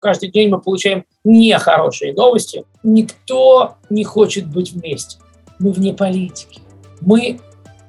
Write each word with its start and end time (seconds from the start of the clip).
каждый 0.00 0.30
день 0.30 0.48
мы 0.48 0.60
получаем 0.60 1.04
нехорошие 1.24 2.14
новости. 2.14 2.64
Никто 2.82 3.76
не 3.90 4.04
хочет 4.04 4.46
быть 4.46 4.72
вместе. 4.72 5.18
Мы 5.58 5.72
вне 5.72 5.92
политики. 5.92 6.60
Мы 7.00 7.40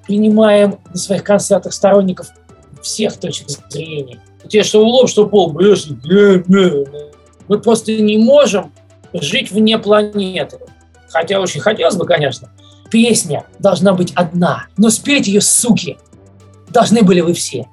принимаем 0.07 0.79
на 0.89 0.97
своих 0.97 1.23
концертах 1.23 1.73
сторонников 1.73 2.27
всех 2.81 3.17
точек 3.17 3.49
зрения. 3.49 4.21
Те, 4.47 4.63
что 4.63 4.83
в 4.85 5.07
что 5.07 5.27
пол, 5.27 5.51
мы 7.47 7.59
просто 7.59 7.91
не 7.93 8.17
можем 8.17 8.71
жить 9.13 9.51
вне 9.51 9.77
планеты. 9.77 10.59
Хотя 11.09 11.39
очень 11.39 11.59
хотелось 11.59 11.95
бы, 11.95 12.05
конечно. 12.05 12.49
Песня 12.89 13.45
должна 13.59 13.93
быть 13.93 14.11
одна, 14.15 14.67
но 14.77 14.89
спеть 14.89 15.27
ее, 15.27 15.41
суки, 15.41 15.97
должны 16.69 17.03
были 17.03 17.21
вы 17.21 17.33
все. 17.33 17.67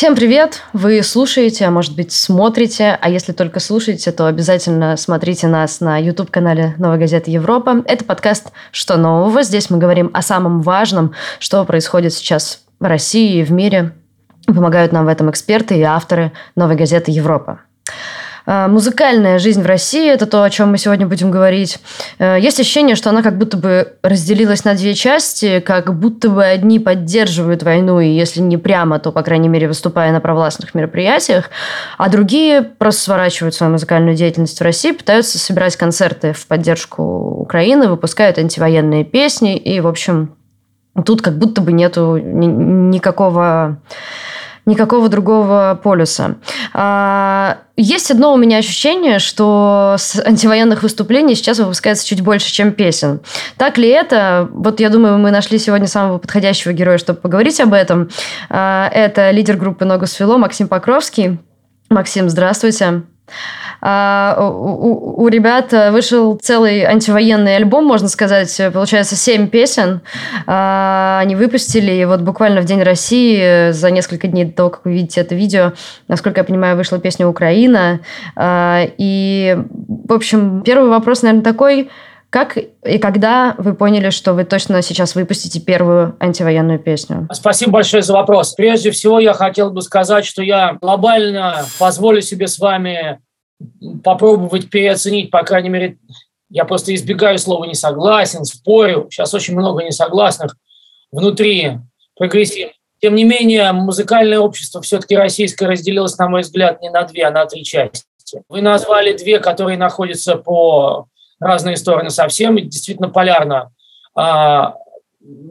Всем 0.00 0.16
привет! 0.16 0.62
Вы 0.72 1.02
слушаете, 1.02 1.66
а 1.66 1.70
может 1.70 1.94
быть 1.94 2.10
смотрите, 2.10 2.98
а 2.98 3.10
если 3.10 3.32
только 3.32 3.60
слушаете, 3.60 4.12
то 4.12 4.26
обязательно 4.26 4.96
смотрите 4.96 5.46
нас 5.46 5.80
на 5.80 5.98
YouTube-канале 5.98 6.74
«Новой 6.78 6.96
газеты 6.96 7.30
Европа». 7.30 7.82
Это 7.84 8.06
подкаст 8.06 8.50
«Что 8.72 8.96
нового?». 8.96 9.42
Здесь 9.42 9.68
мы 9.68 9.76
говорим 9.76 10.10
о 10.14 10.22
самом 10.22 10.62
важном, 10.62 11.12
что 11.38 11.62
происходит 11.66 12.14
сейчас 12.14 12.62
в 12.78 12.84
России 12.84 13.40
и 13.40 13.44
в 13.44 13.52
мире. 13.52 13.92
Помогают 14.46 14.92
нам 14.92 15.04
в 15.04 15.08
этом 15.08 15.30
эксперты 15.30 15.76
и 15.76 15.82
авторы 15.82 16.32
«Новой 16.56 16.76
газеты 16.76 17.10
Европа». 17.10 17.60
А, 18.46 18.68
музыкальная 18.68 19.38
жизнь 19.38 19.62
в 19.62 19.66
России, 19.66 20.10
это 20.10 20.26
то, 20.26 20.42
о 20.42 20.50
чем 20.50 20.70
мы 20.70 20.78
сегодня 20.78 21.06
будем 21.06 21.30
говорить. 21.30 21.78
Э, 22.18 22.36
есть 22.40 22.58
ощущение, 22.60 22.96
что 22.96 23.10
она 23.10 23.22
как 23.22 23.38
будто 23.38 23.56
бы 23.56 23.94
разделилась 24.02 24.64
на 24.64 24.74
две 24.74 24.94
части, 24.94 25.60
как 25.60 25.98
будто 25.98 26.30
бы 26.30 26.44
одни 26.44 26.78
поддерживают 26.78 27.62
войну, 27.62 28.00
и 28.00 28.08
если 28.08 28.40
не 28.40 28.56
прямо, 28.56 28.98
то, 28.98 29.12
по 29.12 29.22
крайней 29.22 29.48
мере, 29.48 29.68
выступая 29.68 30.12
на 30.12 30.20
провластных 30.20 30.74
мероприятиях, 30.74 31.50
а 31.98 32.08
другие 32.08 32.62
просто 32.62 33.02
сворачивают 33.02 33.54
свою 33.54 33.72
музыкальную 33.72 34.16
деятельность 34.16 34.58
в 34.58 34.62
России, 34.62 34.92
пытаются 34.92 35.38
собирать 35.38 35.76
концерты 35.76 36.32
в 36.32 36.46
поддержку 36.46 37.02
Украины, 37.02 37.88
выпускают 37.88 38.38
антивоенные 38.38 39.04
песни, 39.04 39.56
и, 39.56 39.80
в 39.80 39.86
общем, 39.86 40.34
тут 41.04 41.22
как 41.22 41.38
будто 41.38 41.60
бы 41.60 41.72
нету 41.72 42.16
никакого 42.18 43.80
никакого 44.70 45.08
другого 45.08 45.78
полюса. 45.82 46.36
А, 46.72 47.58
есть 47.76 48.10
одно 48.10 48.32
у 48.32 48.36
меня 48.36 48.58
ощущение, 48.58 49.18
что 49.18 49.96
с 49.98 50.18
антивоенных 50.18 50.82
выступлений 50.82 51.34
сейчас 51.34 51.58
выпускается 51.58 52.06
чуть 52.06 52.22
больше, 52.22 52.50
чем 52.52 52.72
песен. 52.72 53.20
Так 53.56 53.78
ли 53.78 53.88
это? 53.88 54.48
Вот 54.52 54.80
я 54.80 54.88
думаю, 54.88 55.18
мы 55.18 55.30
нашли 55.30 55.58
сегодня 55.58 55.86
самого 55.86 56.18
подходящего 56.18 56.72
героя, 56.72 56.98
чтобы 56.98 57.20
поговорить 57.20 57.60
об 57.60 57.74
этом. 57.74 58.08
А, 58.48 58.88
это 58.92 59.30
лидер 59.30 59.56
группы 59.56 59.84
«Ногу 59.84 60.06
свело» 60.06 60.38
Максим 60.38 60.68
Покровский. 60.68 61.38
Максим, 61.88 62.30
здравствуйте. 62.30 62.86
А, 62.86 63.02
у, 63.82 65.22
у 65.22 65.28
ребят 65.28 65.72
вышел 65.90 66.36
целый 66.36 66.84
антивоенный 66.84 67.56
альбом, 67.56 67.84
можно 67.84 68.08
сказать, 68.08 68.60
получается, 68.72 69.16
семь 69.16 69.48
песен. 69.48 70.00
А, 70.46 71.18
они 71.22 71.36
выпустили, 71.36 71.92
и 71.92 72.04
вот 72.04 72.20
буквально 72.20 72.60
в 72.60 72.64
День 72.64 72.82
России, 72.82 73.70
за 73.70 73.90
несколько 73.90 74.28
дней 74.28 74.44
до 74.44 74.52
того, 74.52 74.70
как 74.70 74.84
вы 74.84 74.92
видите 74.92 75.20
это 75.20 75.34
видео, 75.34 75.72
насколько 76.08 76.40
я 76.40 76.44
понимаю, 76.44 76.76
вышла 76.76 76.98
песня 76.98 77.26
«Украина». 77.26 78.00
А, 78.36 78.82
и, 78.98 79.58
в 80.06 80.12
общем, 80.12 80.62
первый 80.62 80.90
вопрос, 80.90 81.22
наверное, 81.22 81.44
такой– 81.44 81.90
как 82.30 82.56
и 82.56 82.98
когда 82.98 83.56
вы 83.58 83.74
поняли, 83.74 84.10
что 84.10 84.34
вы 84.34 84.44
точно 84.44 84.82
сейчас 84.82 85.16
выпустите 85.16 85.60
первую 85.60 86.16
антивоенную 86.20 86.78
песню? 86.78 87.28
Спасибо 87.32 87.72
большое 87.72 88.04
за 88.04 88.12
вопрос. 88.12 88.54
Прежде 88.54 88.92
всего, 88.92 89.18
я 89.18 89.32
хотел 89.34 89.70
бы 89.70 89.82
сказать, 89.82 90.24
что 90.24 90.40
я 90.40 90.78
глобально 90.80 91.64
позволю 91.80 92.22
себе 92.22 92.46
с 92.46 92.60
вами 92.60 93.18
попробовать 94.02 94.70
переоценить, 94.70 95.30
по 95.30 95.42
крайней 95.42 95.68
мере, 95.68 95.98
я 96.48 96.64
просто 96.64 96.94
избегаю 96.94 97.38
слова 97.38 97.64
«не 97.64 97.74
согласен», 97.74 98.44
спорю. 98.44 99.08
Сейчас 99.10 99.32
очень 99.34 99.54
много 99.54 99.84
несогласных 99.84 100.56
внутри 101.12 101.78
прогрессивных. 102.16 102.74
Тем 103.00 103.14
не 103.14 103.24
менее, 103.24 103.72
музыкальное 103.72 104.40
общество 104.40 104.82
все-таки 104.82 105.16
российское 105.16 105.66
разделилось, 105.66 106.18
на 106.18 106.28
мой 106.28 106.42
взгляд, 106.42 106.82
не 106.82 106.90
на 106.90 107.04
две, 107.04 107.24
а 107.24 107.30
на 107.30 107.46
три 107.46 107.64
части. 107.64 108.04
Вы 108.48 108.60
назвали 108.60 109.16
две, 109.16 109.38
которые 109.38 109.78
находятся 109.78 110.36
по 110.36 111.06
разные 111.38 111.76
стороны 111.76 112.10
совсем, 112.10 112.56
действительно 112.56 113.08
полярно 113.08 113.72
а, 114.14 114.74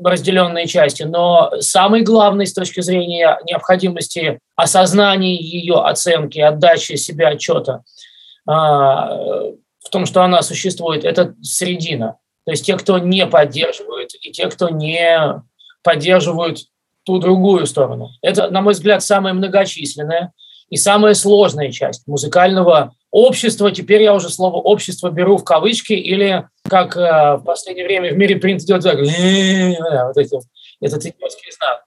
разделенные 0.03 0.67
части. 0.67 1.03
Но 1.03 1.51
самый 1.59 2.01
главный 2.01 2.45
с 2.45 2.53
точки 2.53 2.81
зрения 2.81 3.39
необходимости 3.45 4.39
осознания 4.55 5.35
ее 5.35 5.81
оценки, 5.81 6.39
отдачи 6.39 6.95
себе 6.95 7.27
отчета– 7.27 7.83
в 8.45 9.89
том, 9.91 10.05
что 10.05 10.23
она 10.23 10.41
существует, 10.41 11.05
это 11.05 11.35
средина. 11.41 12.17
То 12.45 12.51
есть 12.51 12.65
те, 12.65 12.77
кто 12.77 12.99
не 12.99 13.25
поддерживает, 13.27 14.11
и 14.21 14.31
те, 14.31 14.47
кто 14.47 14.69
не 14.69 15.41
поддерживают 15.83 16.59
ту 17.03 17.19
другую 17.19 17.65
сторону. 17.65 18.09
Это, 18.21 18.49
на 18.49 18.61
мой 18.61 18.73
взгляд, 18.73 19.03
самая 19.03 19.33
многочисленная 19.33 20.33
и 20.69 20.77
самая 20.77 21.13
сложная 21.13 21.71
часть 21.71 22.07
музыкального 22.07 22.93
общества. 23.11 23.71
Теперь 23.71 24.03
я 24.03 24.13
уже 24.13 24.29
слово 24.29 24.57
«общество» 24.57 25.09
беру 25.09 25.37
в 25.37 25.43
кавычки, 25.43 25.93
или, 25.93 26.47
как 26.67 26.95
э, 26.95 27.37
в 27.37 27.43
последнее 27.43 27.85
время 27.85 28.13
в 28.13 28.17
мире 28.17 28.35
принято 28.35 28.65
делать, 28.65 28.83
так, 28.83 28.99
этот 28.99 31.05
идиотский 31.05 31.51
знак. 31.51 31.83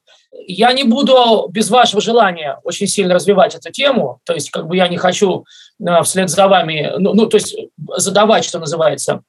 Я 0.47 0.73
не 0.73 0.84
буду 0.84 1.49
без 1.51 1.71
вашего 1.71 2.01
желания 2.01 2.59
очень 2.65 2.87
сильно 2.87 3.15
развивать 3.15 3.55
эту 3.55 3.71
тему, 3.71 4.21
то 4.25 4.33
есть 4.33 4.51
как 4.51 4.67
бы 4.67 4.77
я 4.77 4.89
не 4.89 4.97
хочу 4.97 5.45
вслед 6.04 6.31
за 6.31 6.48
вами, 6.48 6.93
ну, 6.98 7.15
ну 7.15 7.26
то 7.26 7.37
есть 7.37 7.56
задавать, 7.97 8.44
что 8.44 8.59
называется, 8.59 9.22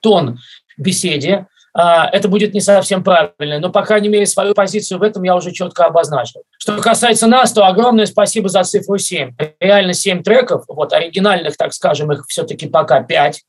тон 0.00 0.38
беседе, 0.76 1.46
а, 1.74 2.08
это 2.10 2.28
будет 2.28 2.54
не 2.54 2.60
совсем 2.60 3.04
правильно, 3.04 3.60
но, 3.60 3.70
по 3.70 3.82
крайней 3.82 4.08
мере, 4.08 4.26
свою 4.26 4.54
позицию 4.54 4.98
в 4.98 5.02
этом 5.02 5.22
я 5.22 5.36
уже 5.36 5.52
четко 5.52 5.84
обозначил. 5.84 6.42
Что 6.58 6.80
касается 6.80 7.26
нас, 7.26 7.52
то 7.52 7.66
огромное 7.66 8.06
спасибо 8.06 8.48
за 8.48 8.64
цифру 8.64 8.98
7. 8.98 9.34
Реально 9.60 9.92
7 9.92 10.22
треков, 10.22 10.64
вот 10.66 10.92
оригинальных, 10.92 11.56
так 11.56 11.72
скажем, 11.72 12.10
их 12.12 12.24
все-таки 12.28 12.68
пока 12.68 13.02
5. 13.02 13.42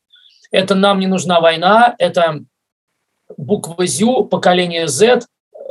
Это 0.51 0.75
«Нам 0.75 0.99
не 0.99 1.07
нужна 1.07 1.39
война», 1.39 1.95
это 1.97 2.41
буква 3.37 3.85
«Зю», 3.85 4.25
поколение 4.25 4.87
Z, 4.87 5.21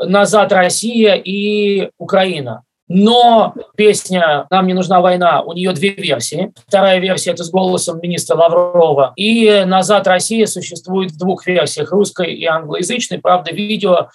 «Назад 0.04 0.52
Россия» 0.52 1.14
и 1.14 1.90
«Украина». 1.98 2.64
Но 2.88 3.54
песня 3.76 4.46
«Нам 4.50 4.66
не 4.66 4.72
нужна 4.72 5.00
война», 5.00 5.42
у 5.42 5.52
нее 5.52 5.72
две 5.72 5.90
версии. 5.90 6.52
Вторая 6.66 6.98
версия– 6.98 7.30
это 7.32 7.44
с 7.44 7.50
голосом 7.50 8.00
министра 8.00 8.34
Лаврова. 8.34 9.12
И 9.14 9.64
«Назад 9.66 10.06
Россия» 10.06 10.46
существует 10.46 11.12
в 11.12 11.18
двух 11.18 11.46
версиях– 11.46 11.90
русской 11.92 12.32
и 12.32 12.46
англоязычной. 12.46 13.18
Правда, 13.18 13.52
видео 13.52 14.08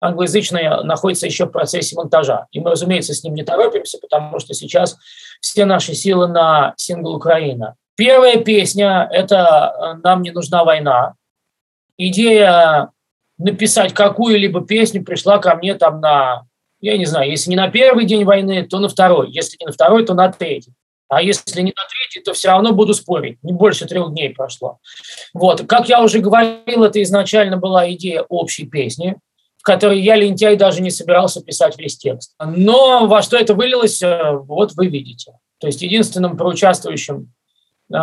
англоязычное 0.00 0.82
находится 0.82 1.26
еще 1.26 1.46
в 1.46 1.52
процессе 1.52 1.94
монтажа. 1.94 2.46
И 2.50 2.58
мы, 2.58 2.72
разумеется, 2.72 3.14
с 3.14 3.22
ним 3.22 3.34
не 3.34 3.44
торопимся, 3.44 3.98
потому 4.00 4.40
что 4.40 4.52
сейчас 4.52 4.96
все 5.40 5.64
наши 5.64 5.94
силы 5.94 6.26
на 6.26 6.74
сингл 6.76 7.14
«Украина». 7.14 7.76
Первая 7.96 8.38
песня– 8.38 9.08
это 9.12 9.98
«Нам 10.02 10.22
не 10.22 10.32
нужна 10.32 10.64
война». 10.64 11.14
Идея 11.96 12.90
написать 13.38 13.92
какую-либо 13.92 14.64
песню 14.64 15.04
пришла 15.04 15.38
ко 15.38 15.54
мне 15.54 15.74
там 15.74 16.00
на, 16.00 16.42
я 16.80 16.96
не 16.96 17.06
знаю, 17.06 17.30
если 17.30 17.50
не 17.50 17.56
на 17.56 17.68
первый 17.68 18.04
день 18.04 18.24
войны, 18.24 18.66
то 18.66 18.78
на 18.78 18.88
второй. 18.88 19.30
Если 19.30 19.56
не 19.60 19.66
на 19.66 19.72
второй, 19.72 20.04
то 20.04 20.14
на 20.14 20.30
третий. 20.30 20.72
А 21.08 21.22
если 21.22 21.62
не 21.62 21.72
на 21.74 21.82
третий, 21.88 22.22
то 22.22 22.34
все 22.34 22.48
равно 22.48 22.72
буду 22.72 22.92
спорить. 22.92 23.38
Не 23.42 23.52
больше 23.52 23.86
трех 23.86 24.12
дней 24.12 24.30
прошло. 24.30 24.78
Вот. 25.32 25.66
Как 25.66 25.88
я 25.88 26.02
уже 26.02 26.20
говорил, 26.20 26.84
это 26.84 27.02
изначально 27.02 27.56
была 27.56 27.90
идея 27.92 28.22
общей 28.28 28.66
песни, 28.66 29.16
в 29.56 29.62
которой 29.62 30.00
я, 30.00 30.16
лентяй, 30.16 30.56
даже 30.56 30.82
не 30.82 30.90
собирался 30.90 31.42
писать 31.42 31.78
весь 31.78 31.96
текст. 31.96 32.34
Но 32.38 33.06
во 33.06 33.22
что 33.22 33.38
это 33.38 33.54
вылилось, 33.54 34.02
э, 34.02 34.32
вот 34.32 34.72
вы 34.74 34.88
видите. 34.88 35.32
То 35.58 35.66
есть 35.66 35.80
единственным 35.80 36.36
проучаствующим, 36.36 37.32
э, 37.92 37.96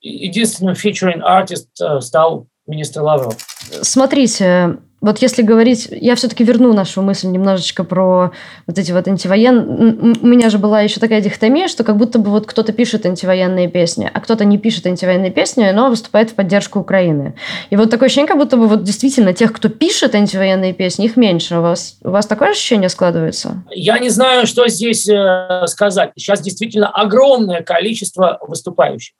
единственным 0.00 0.74
featuring 0.74 1.20
артист 1.20 1.68
э, 1.80 2.00
стал 2.00 2.46
министр 2.66 3.02
Лавров. 3.02 3.36
Смотрите, 3.82 4.78
вот 5.02 5.18
если 5.18 5.42
говорить, 5.42 5.88
я 5.90 6.14
все-таки 6.14 6.44
верну 6.44 6.72
нашу 6.72 7.02
мысль 7.02 7.26
немножечко 7.26 7.82
про 7.82 8.30
вот 8.68 8.78
эти 8.78 8.92
вот 8.92 9.08
антивоенные. 9.08 10.14
У 10.22 10.26
меня 10.26 10.48
же 10.48 10.58
была 10.58 10.80
еще 10.80 11.00
такая 11.00 11.20
дихотомия, 11.20 11.66
что 11.66 11.82
как 11.82 11.96
будто 11.96 12.20
бы 12.20 12.30
вот 12.30 12.46
кто-то 12.46 12.72
пишет 12.72 13.04
антивоенные 13.04 13.68
песни, 13.68 14.08
а 14.12 14.20
кто-то 14.20 14.44
не 14.44 14.58
пишет 14.58 14.86
антивоенные 14.86 15.32
песни, 15.32 15.68
но 15.72 15.90
выступает 15.90 16.30
в 16.30 16.34
поддержку 16.34 16.78
Украины. 16.78 17.34
И 17.70 17.76
вот 17.76 17.90
такое 17.90 18.06
ощущение, 18.06 18.28
как 18.28 18.38
будто 18.38 18.56
бы 18.56 18.68
вот 18.68 18.84
действительно 18.84 19.32
тех, 19.32 19.52
кто 19.52 19.68
пишет 19.68 20.14
антивоенные 20.14 20.72
песни, 20.72 21.06
их 21.06 21.16
меньше. 21.16 21.58
У 21.58 21.62
вас, 21.62 21.98
у 22.04 22.10
вас 22.10 22.26
такое 22.26 22.50
ощущение 22.50 22.88
складывается? 22.88 23.64
Я 23.70 23.98
не 23.98 24.08
знаю, 24.08 24.46
что 24.46 24.68
здесь 24.68 25.08
э, 25.08 25.66
сказать. 25.66 26.12
Сейчас 26.16 26.40
действительно 26.40 26.88
огромное 26.88 27.62
количество 27.62 28.38
выступающих. 28.40 29.16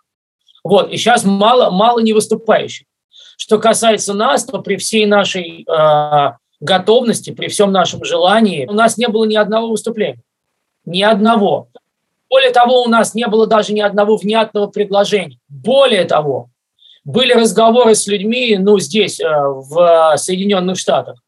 Вот, 0.63 0.93
и 0.93 0.97
сейчас 0.97 1.25
мало, 1.25 1.71
мало 1.71 1.99
не 1.99 2.13
выступающих. 2.13 2.87
Что 3.43 3.59
касается 3.59 4.15
нас, 4.15 4.45
то 4.45 4.63
при 4.63 4.77
всей 4.77 5.05
нашей 5.05 5.67
э, 5.69 6.33
готовности, 6.61 7.33
при 7.33 7.49
всем 7.49 7.73
нашем 7.73 8.05
желании, 8.05 8.67
у 8.67 8.73
нас 8.73 8.97
не 8.99 9.09
было 9.09 9.25
ни 9.25 9.35
одного 9.35 9.71
выступления. 9.71 10.23
Ни 10.85 11.03
одного. 11.03 11.67
Более 12.31 12.53
того, 12.53 12.85
у 12.85 12.89
нас 12.89 13.17
не 13.17 13.27
было 13.27 13.49
даже 13.49 13.73
ни 13.73 13.81
одного 13.81 14.17
внятного 14.17 14.69
предложения. 14.69 15.41
Более 15.49 16.05
того, 16.05 16.51
были 17.03 17.33
разговоры 17.33 17.97
с 17.97 18.07
людьми, 18.07 18.57
ну, 18.61 18.79
здесь, 18.79 19.19
э, 19.19 19.27
в 19.27 20.15
Соединенных 20.19 20.79
Штатах, 20.79 21.21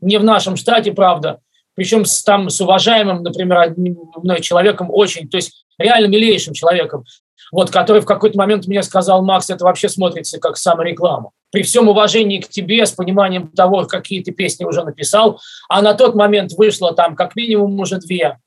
не 0.00 0.18
в 0.18 0.22
нашем 0.22 0.54
штате, 0.54 0.92
правда, 0.92 1.40
причем 1.74 2.04
с, 2.04 2.22
там 2.22 2.48
с 2.48 2.60
уважаемым, 2.60 3.24
например, 3.24 3.58
одним 3.58 3.98
мной 4.22 4.40
человеком 4.40 4.88
очень, 4.88 5.28
то 5.28 5.36
есть 5.36 5.64
реально 5.78 6.06
милейшим 6.06 6.54
человеком, 6.54 7.04
вот, 7.52 7.70
который 7.70 8.02
в 8.02 8.06
какой-то 8.06 8.38
момент 8.38 8.66
мне 8.66 8.82
сказал, 8.82 9.22
Макс, 9.24 9.50
это 9.50 9.64
вообще 9.64 9.88
смотрится 9.88 10.38
как 10.38 10.56
самореклама. 10.56 11.30
При 11.50 11.62
всем 11.62 11.88
уважении 11.88 12.40
к 12.40 12.48
тебе, 12.48 12.84
с 12.84 12.92
пониманием 12.92 13.48
того, 13.48 13.84
какие 13.86 14.22
ты 14.22 14.32
песни 14.32 14.64
уже 14.64 14.84
написал, 14.84 15.40
а 15.68 15.82
на 15.82 15.94
тот 15.94 16.14
момент 16.14 16.52
вышло 16.52 16.94
там 16.94 17.16
как 17.16 17.36
минимум 17.36 17.78
уже 17.78 17.98
две. 17.98 18.38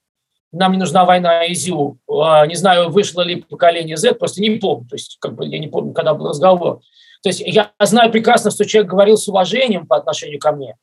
Нам 0.52 0.72
не 0.74 0.78
нужна 0.80 1.06
война 1.06 1.46
Изю. 1.52 2.00
А, 2.10 2.46
не 2.48 2.56
знаю, 2.56 2.90
вышло 2.90 3.22
ли 3.22 3.38
поколение 3.38 3.98
Z, 3.98 4.16
просто 4.16 4.42
не 4.42 4.58
помню. 4.58 4.88
То 4.90 4.96
есть, 4.96 5.18
как 5.20 5.36
бы 5.36 5.46
я 5.46 5.60
не 5.60 5.68
помню, 5.68 5.94
когда 5.94 6.14
был 6.14 6.30
разговор. 6.30 6.82
То 7.22 7.30
есть 7.30 7.42
я 7.46 7.72
знаю 7.80 8.12
прекрасно, 8.12 8.50
что 8.50 8.66
человек 8.66 8.90
говорил 8.90 9.18
с 9.18 9.28
уважением 9.28 9.86
по 9.86 9.98
отношению 9.98 10.40
ко 10.40 10.52
мне. 10.52 10.76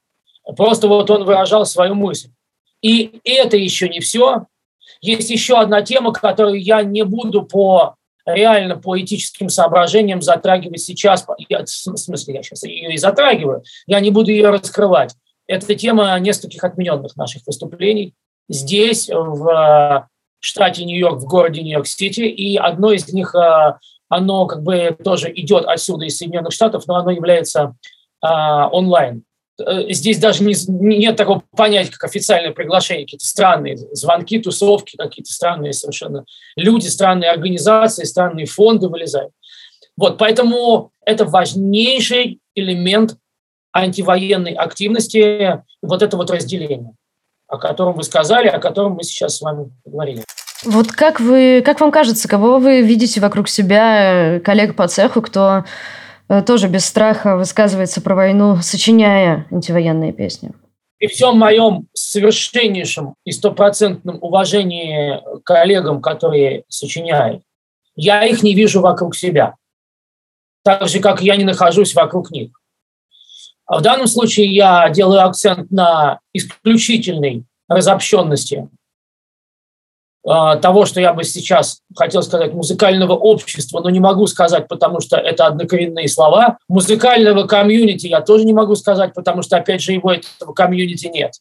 Просто 0.56 0.86
вот 0.86 1.10
он 1.10 1.24
выражал 1.24 1.66
свою 1.66 1.94
мысль. 1.94 2.28
И 2.82 3.20
это 3.24 3.56
еще 3.56 3.88
не 3.88 4.00
все. 4.00 4.46
Есть 5.00 5.30
еще 5.30 5.58
одна 5.58 5.82
тема, 5.82 6.12
которую 6.12 6.60
я 6.60 6.82
не 6.82 7.04
буду 7.04 7.42
по 7.42 7.96
реально 8.26 8.76
по 8.76 9.00
этическим 9.00 9.48
соображениям 9.48 10.20
затрагивать 10.20 10.80
сейчас, 10.80 11.26
я, 11.48 11.62
в 11.64 11.68
смысле, 11.68 12.34
я 12.34 12.42
сейчас 12.42 12.64
ее 12.64 12.92
и 12.92 12.98
затрагиваю, 12.98 13.62
я 13.86 14.00
не 14.00 14.10
буду 14.10 14.32
ее 14.32 14.50
раскрывать. 14.50 15.14
Это 15.46 15.74
тема 15.76 16.18
нескольких 16.18 16.64
отмененных 16.64 17.16
наших 17.16 17.46
выступлений 17.46 18.14
здесь, 18.48 19.08
в 19.08 19.48
э, 19.48 20.06
штате 20.40 20.84
Нью-Йорк, 20.84 21.20
в 21.20 21.26
городе 21.26 21.62
Нью-Йорк-Сити, 21.62 22.22
и 22.22 22.56
одно 22.56 22.92
из 22.92 23.12
них, 23.12 23.34
э, 23.34 23.74
оно 24.08 24.46
как 24.46 24.62
бы 24.62 24.96
тоже 25.04 25.32
идет 25.32 25.64
отсюда, 25.64 26.06
из 26.06 26.18
Соединенных 26.18 26.52
Штатов, 26.52 26.84
но 26.86 26.96
оно 26.96 27.10
является 27.10 27.74
э, 28.22 28.26
онлайн. 28.26 29.22
Э, 29.58 29.90
здесь 29.90 30.18
даже 30.18 30.44
не, 30.44 30.54
нет 30.68 31.16
такого 31.16 31.42
понятия, 31.56 31.92
как 31.92 32.04
официальное 32.04 32.52
приглашение, 32.52 33.06
какие-то 33.06 33.26
странные 33.26 33.76
звонки, 33.92 34.38
тусовки, 34.38 34.96
какие-то 34.96 35.32
странные 35.32 35.72
совершенно 35.72 36.24
люди, 36.56 36.86
странные 36.88 37.30
организации, 37.30 38.04
странные 38.04 38.46
фонды 38.46 38.88
вылезают. 38.88 39.32
Вот, 39.96 40.18
поэтому 40.18 40.90
это 41.06 41.24
важнейший 41.24 42.40
элемент 42.54 43.16
антивоенной 43.72 44.52
активности, 44.52 45.62
вот 45.80 46.02
это 46.02 46.16
вот 46.16 46.30
разделение, 46.30 46.92
о 47.48 47.56
котором 47.56 47.94
вы 47.94 48.02
сказали, 48.02 48.48
о 48.48 48.58
котором 48.58 48.92
мы 48.94 49.04
сейчас 49.04 49.36
с 49.36 49.40
вами 49.40 49.70
поговорили. 49.84 50.22
Вот 50.64 50.92
как 50.92 51.20
вы, 51.20 51.62
как 51.64 51.80
вам 51.80 51.92
кажется, 51.92 52.28
кого 52.28 52.58
вы 52.58 52.82
видите 52.82 53.20
вокруг 53.20 53.48
себя, 53.48 54.40
коллег 54.44 54.74
по 54.76 54.88
цеху, 54.88 55.22
кто 55.22 55.64
Э, 55.64 55.64
тоже 56.46 56.68
без 56.68 56.84
страха 56.84 57.36
высказывается 57.36 58.00
про 58.00 58.14
войну, 58.14 58.56
сочиняя 58.62 59.46
антивоенные 59.50 60.12
песни. 60.12 60.52
При 60.98 61.08
всем 61.08 61.38
моем 61.38 61.88
совершеннейшем 61.92 63.14
и 63.24 63.30
стопроцентном 63.30 64.18
уважении 64.22 65.20
к 65.40 65.44
коллегам, 65.44 66.00
которые 66.00 66.64
сочиняют, 66.68 67.42
я 67.94 68.24
их 68.24 68.42
не 68.42 68.54
вижу 68.54 68.80
вокруг 68.80 69.14
себя. 69.14 69.54
Так 70.64 70.88
же, 70.88 71.00
как 71.00 71.20
я 71.22 71.36
не 71.36 71.44
нахожусь 71.44 71.94
вокруг 71.94 72.30
них. 72.30 72.50
А 73.66 73.78
в 73.78 73.82
данном 73.82 74.06
случае 74.06 74.54
я 74.54 74.88
делаю 74.90 75.24
акцент 75.24 75.70
на 75.70 76.20
исключительной 76.32 77.44
разобщенности 77.68 78.68
того, 80.26 80.86
что 80.86 81.00
я 81.00 81.12
бы 81.12 81.22
сейчас 81.22 81.82
хотел 81.94 82.20
сказать, 82.22 82.52
музыкального 82.52 83.12
общества, 83.12 83.80
но 83.80 83.90
не 83.90 84.00
могу 84.00 84.26
сказать, 84.26 84.66
потому 84.66 85.00
что 85.00 85.16
это 85.16 85.46
однокоренные 85.46 86.08
слова. 86.08 86.58
Музыкального 86.68 87.46
комьюнити 87.46 88.08
я 88.08 88.20
тоже 88.20 88.44
не 88.44 88.52
могу 88.52 88.74
сказать, 88.74 89.14
потому 89.14 89.42
что, 89.42 89.56
опять 89.56 89.80
же, 89.80 89.92
его 89.92 90.12
этого 90.12 90.52
комьюнити 90.52 91.06
нет. 91.06 91.34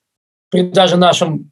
При 0.52 0.62
даже 0.62 0.98
нашем, 0.98 1.50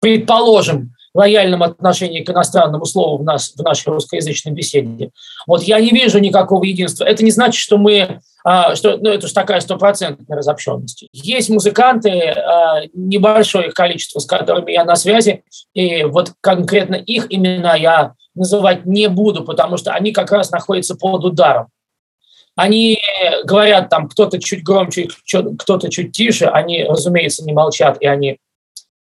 предположим, 0.00 0.92
лояльном 1.16 1.62
отношении 1.62 2.22
к 2.22 2.30
иностранному 2.30 2.84
слову 2.84 3.18
в, 3.18 3.24
нас, 3.24 3.52
в 3.56 3.62
нашей 3.62 3.88
русскоязычной 3.88 4.52
беседе. 4.52 5.10
Вот 5.46 5.62
я 5.62 5.80
не 5.80 5.90
вижу 5.90 6.18
никакого 6.18 6.64
единства. 6.64 7.04
Это 7.04 7.24
не 7.24 7.30
значит, 7.30 7.60
что 7.60 7.78
мы, 7.78 8.20
а, 8.44 8.76
что, 8.76 8.96
ну, 8.98 9.10
это 9.10 9.26
же 9.26 9.32
такая 9.32 9.60
стопроцентная 9.60 10.36
разобщенность. 10.36 11.06
Есть 11.12 11.48
музыканты, 11.48 12.10
а, 12.10 12.82
небольшое 12.92 13.70
количество, 13.72 14.18
с 14.20 14.26
которыми 14.26 14.72
я 14.72 14.84
на 14.84 14.96
связи, 14.96 15.42
и 15.74 16.04
вот 16.04 16.32
конкретно 16.40 16.96
их 16.96 17.26
имена 17.30 17.74
я 17.74 18.12
называть 18.34 18.84
не 18.84 19.08
буду, 19.08 19.44
потому 19.44 19.78
что 19.78 19.92
они 19.92 20.12
как 20.12 20.30
раз 20.30 20.50
находятся 20.50 20.96
под 20.96 21.24
ударом. 21.24 21.68
Они 22.54 22.98
говорят 23.44 23.90
там, 23.90 24.08
кто-то 24.08 24.38
чуть 24.38 24.62
громче, 24.62 25.08
кто-то 25.58 25.90
чуть 25.90 26.12
тише, 26.12 26.46
они, 26.46 26.84
разумеется, 26.84 27.44
не 27.44 27.52
молчат, 27.52 27.98
и 28.00 28.06
они 28.06 28.38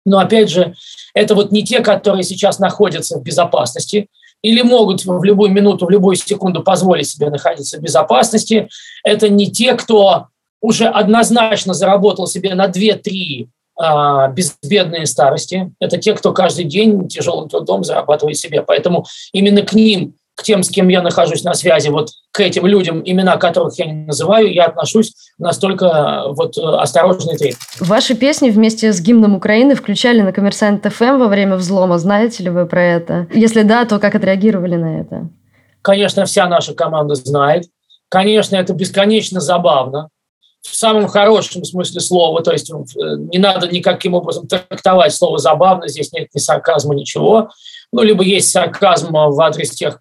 но 0.04 0.18
опять 0.18 0.50
же, 0.50 0.74
это 1.14 1.34
вот 1.34 1.52
не 1.52 1.64
те, 1.64 1.80
которые 1.80 2.22
сейчас 2.22 2.58
находятся 2.58 3.18
в 3.18 3.22
безопасности 3.22 4.08
или 4.42 4.62
могут 4.62 5.04
в 5.04 5.22
любую 5.22 5.50
минуту, 5.52 5.86
в 5.86 5.90
любую 5.90 6.16
секунду 6.16 6.62
позволить 6.62 7.08
себе 7.08 7.30
находиться 7.30 7.78
в 7.78 7.80
безопасности. 7.80 8.68
Это 9.04 9.28
не 9.28 9.50
те, 9.50 9.74
кто 9.74 10.26
уже 10.60 10.86
однозначно 10.86 11.74
заработал 11.74 12.26
себе 12.26 12.54
на 12.54 12.66
2-3 12.66 13.48
а, 13.78 14.28
безбедные 14.28 15.06
старости. 15.06 15.72
Это 15.80 15.98
те, 15.98 16.14
кто 16.14 16.32
каждый 16.32 16.64
день 16.64 17.08
тяжелым 17.08 17.48
трудом 17.48 17.84
зарабатывает 17.84 18.36
себе. 18.36 18.62
Поэтому 18.62 19.06
именно 19.32 19.62
к 19.62 19.72
ним 19.72 20.14
к 20.34 20.42
тем, 20.42 20.62
с 20.62 20.70
кем 20.70 20.88
я 20.88 21.02
нахожусь 21.02 21.44
на 21.44 21.54
связи, 21.54 21.88
вот 21.88 22.10
к 22.32 22.40
этим 22.40 22.66
людям, 22.66 23.02
имена 23.04 23.36
которых 23.36 23.78
я 23.78 23.86
не 23.86 24.06
называю, 24.06 24.52
я 24.52 24.64
отношусь 24.64 25.14
настолько 25.38 25.86
э, 25.86 26.32
вот 26.32 26.56
э, 26.56 26.60
осторожно 26.62 27.32
и 27.32 27.36
трепетно. 27.36 27.64
Ваши 27.80 28.14
песни 28.14 28.50
вместе 28.50 28.92
с 28.92 29.00
гимном 29.00 29.34
Украины 29.34 29.74
включали 29.74 30.22
на 30.22 30.32
Коммерсант 30.32 30.86
ФМ 30.86 31.18
во 31.18 31.28
время 31.28 31.56
взлома. 31.56 31.98
Знаете 31.98 32.44
ли 32.44 32.50
вы 32.50 32.66
про 32.66 32.82
это? 32.82 33.26
Если 33.32 33.62
да, 33.62 33.84
то 33.84 33.98
как 33.98 34.14
отреагировали 34.14 34.76
на 34.76 35.00
это? 35.00 35.28
Конечно, 35.82 36.24
вся 36.24 36.46
наша 36.46 36.74
команда 36.74 37.14
знает. 37.14 37.64
Конечно, 38.08 38.56
это 38.56 38.72
бесконечно 38.72 39.40
забавно 39.40 40.08
в 40.62 40.74
самом 40.74 41.08
хорошем 41.08 41.64
смысле 41.64 42.00
слова, 42.00 42.42
то 42.42 42.52
есть 42.52 42.70
э, 42.70 42.74
не 43.32 43.38
надо 43.38 43.68
никаким 43.68 44.14
образом 44.14 44.46
трактовать 44.46 45.14
слово 45.14 45.38
«забавно», 45.38 45.88
здесь 45.88 46.12
нет 46.12 46.28
ни 46.32 46.38
сарказма, 46.38 46.94
ничего 46.94 47.50
ну, 47.92 48.02
либо 48.02 48.24
есть 48.24 48.50
сарказм 48.50 49.12
в 49.12 49.40
адрес 49.40 49.70
тех, 49.70 50.00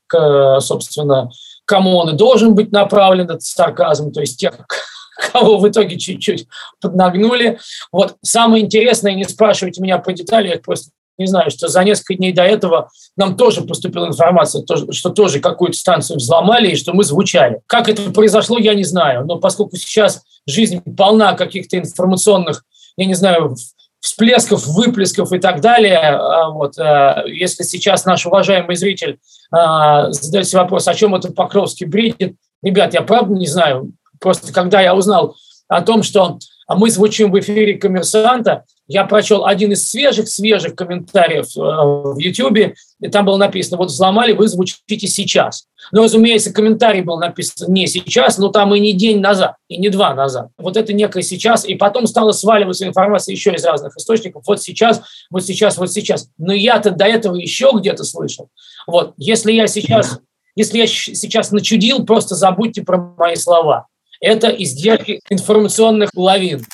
собственно, 0.59 1.29
кому 1.65 1.97
он 1.97 2.09
и 2.09 2.17
должен 2.17 2.55
быть 2.55 2.71
направлен, 2.71 3.25
этот 3.25 3.43
сарказм, 3.43 4.11
то 4.11 4.21
есть 4.21 4.39
тех, 4.39 4.53
кого 5.31 5.57
в 5.57 5.67
итоге 5.67 5.97
чуть-чуть 5.97 6.47
поднагнули. 6.79 7.59
Вот 7.91 8.15
самое 8.21 8.63
интересное, 8.63 9.13
не 9.13 9.25
спрашивайте 9.25 9.81
меня 9.81 9.97
по 9.97 10.13
детали, 10.13 10.47
я 10.47 10.59
просто 10.59 10.91
не 11.17 11.27
знаю, 11.27 11.51
что 11.51 11.67
за 11.67 11.83
несколько 11.83 12.15
дней 12.15 12.33
до 12.33 12.43
этого 12.43 12.89
нам 13.15 13.37
тоже 13.37 13.61
поступила 13.61 14.07
информация, 14.07 14.63
что 14.91 15.09
тоже 15.09 15.39
какую-то 15.39 15.77
станцию 15.77 16.17
взломали 16.17 16.71
и 16.71 16.75
что 16.75 16.93
мы 16.93 17.03
звучали. 17.03 17.61
Как 17.67 17.89
это 17.89 18.11
произошло, 18.11 18.57
я 18.57 18.73
не 18.73 18.83
знаю. 18.83 19.25
Но 19.25 19.37
поскольку 19.37 19.75
сейчас 19.77 20.21
жизнь 20.47 20.81
полна 20.97 21.33
каких-то 21.33 21.77
информационных, 21.77 22.63
я 22.97 23.05
не 23.05 23.13
знаю, 23.13 23.55
всплесков, 24.01 24.65
выплесков 24.65 25.31
и 25.31 25.39
так 25.39 25.61
далее. 25.61 25.99
А, 25.99 26.49
вот, 26.49 26.77
э, 26.77 27.23
если 27.27 27.63
сейчас 27.63 28.05
наш 28.05 28.25
уважаемый 28.25 28.75
зритель 28.75 29.19
а, 29.51 30.11
задает 30.11 30.47
себе 30.47 30.61
вопрос, 30.61 30.87
о 30.87 30.95
чем 30.95 31.13
это 31.13 31.31
Покровский 31.31 31.85
бредит, 31.85 32.35
ребят, 32.63 32.93
я 32.93 33.03
правда 33.03 33.33
не 33.35 33.45
знаю. 33.45 33.91
Просто 34.19 34.51
когда 34.51 34.81
я 34.81 34.95
узнал 34.95 35.35
о 35.67 35.81
том, 35.81 36.03
что 36.03 36.39
мы 36.67 36.89
звучим 36.89 37.31
в 37.31 37.39
эфире 37.39 37.75
коммерсанта, 37.75 38.65
я 38.91 39.05
прочел 39.05 39.45
один 39.45 39.71
из 39.71 39.89
свежих-свежих 39.89 40.75
комментариев 40.75 41.45
э, 41.55 41.61
в 41.61 42.17
YouTube, 42.17 42.75
и 42.99 43.07
там 43.07 43.25
было 43.25 43.37
написано, 43.37 43.77
вот 43.77 43.87
взломали, 43.87 44.33
вы 44.33 44.49
звучите 44.49 45.07
сейчас. 45.07 45.67
Но, 45.93 46.03
разумеется, 46.03 46.51
комментарий 46.51 47.01
был 47.01 47.17
написан 47.17 47.71
не 47.71 47.87
сейчас, 47.87 48.37
но 48.37 48.49
там 48.49 48.75
и 48.75 48.81
не 48.81 48.91
день 48.91 49.21
назад, 49.21 49.55
и 49.69 49.77
не 49.77 49.87
два 49.87 50.13
назад. 50.13 50.49
Вот 50.57 50.75
это 50.75 50.91
некое 50.91 51.23
сейчас, 51.23 51.63
и 51.63 51.75
потом 51.75 52.05
стала 52.05 52.33
сваливаться 52.33 52.85
информация 52.85 53.31
еще 53.31 53.53
из 53.53 53.63
разных 53.63 53.95
источников. 53.95 54.43
Вот 54.45 54.61
сейчас, 54.61 55.01
вот 55.29 55.45
сейчас, 55.45 55.77
вот 55.77 55.89
сейчас. 55.89 56.27
Но 56.37 56.51
я-то 56.51 56.91
до 56.91 57.05
этого 57.05 57.35
еще 57.35 57.71
где-то 57.73 58.03
слышал. 58.03 58.49
Вот, 58.87 59.13
если 59.15 59.53
я 59.53 59.67
сейчас, 59.67 60.19
если 60.55 60.79
я 60.79 60.87
сейчас 60.87 61.51
начудил, 61.51 62.05
просто 62.05 62.35
забудьте 62.35 62.81
про 62.81 62.97
мои 63.17 63.35
слова. 63.37 63.87
Это 64.19 64.49
издержки 64.49 65.21
информационных 65.29 66.09
лавин. 66.13 66.65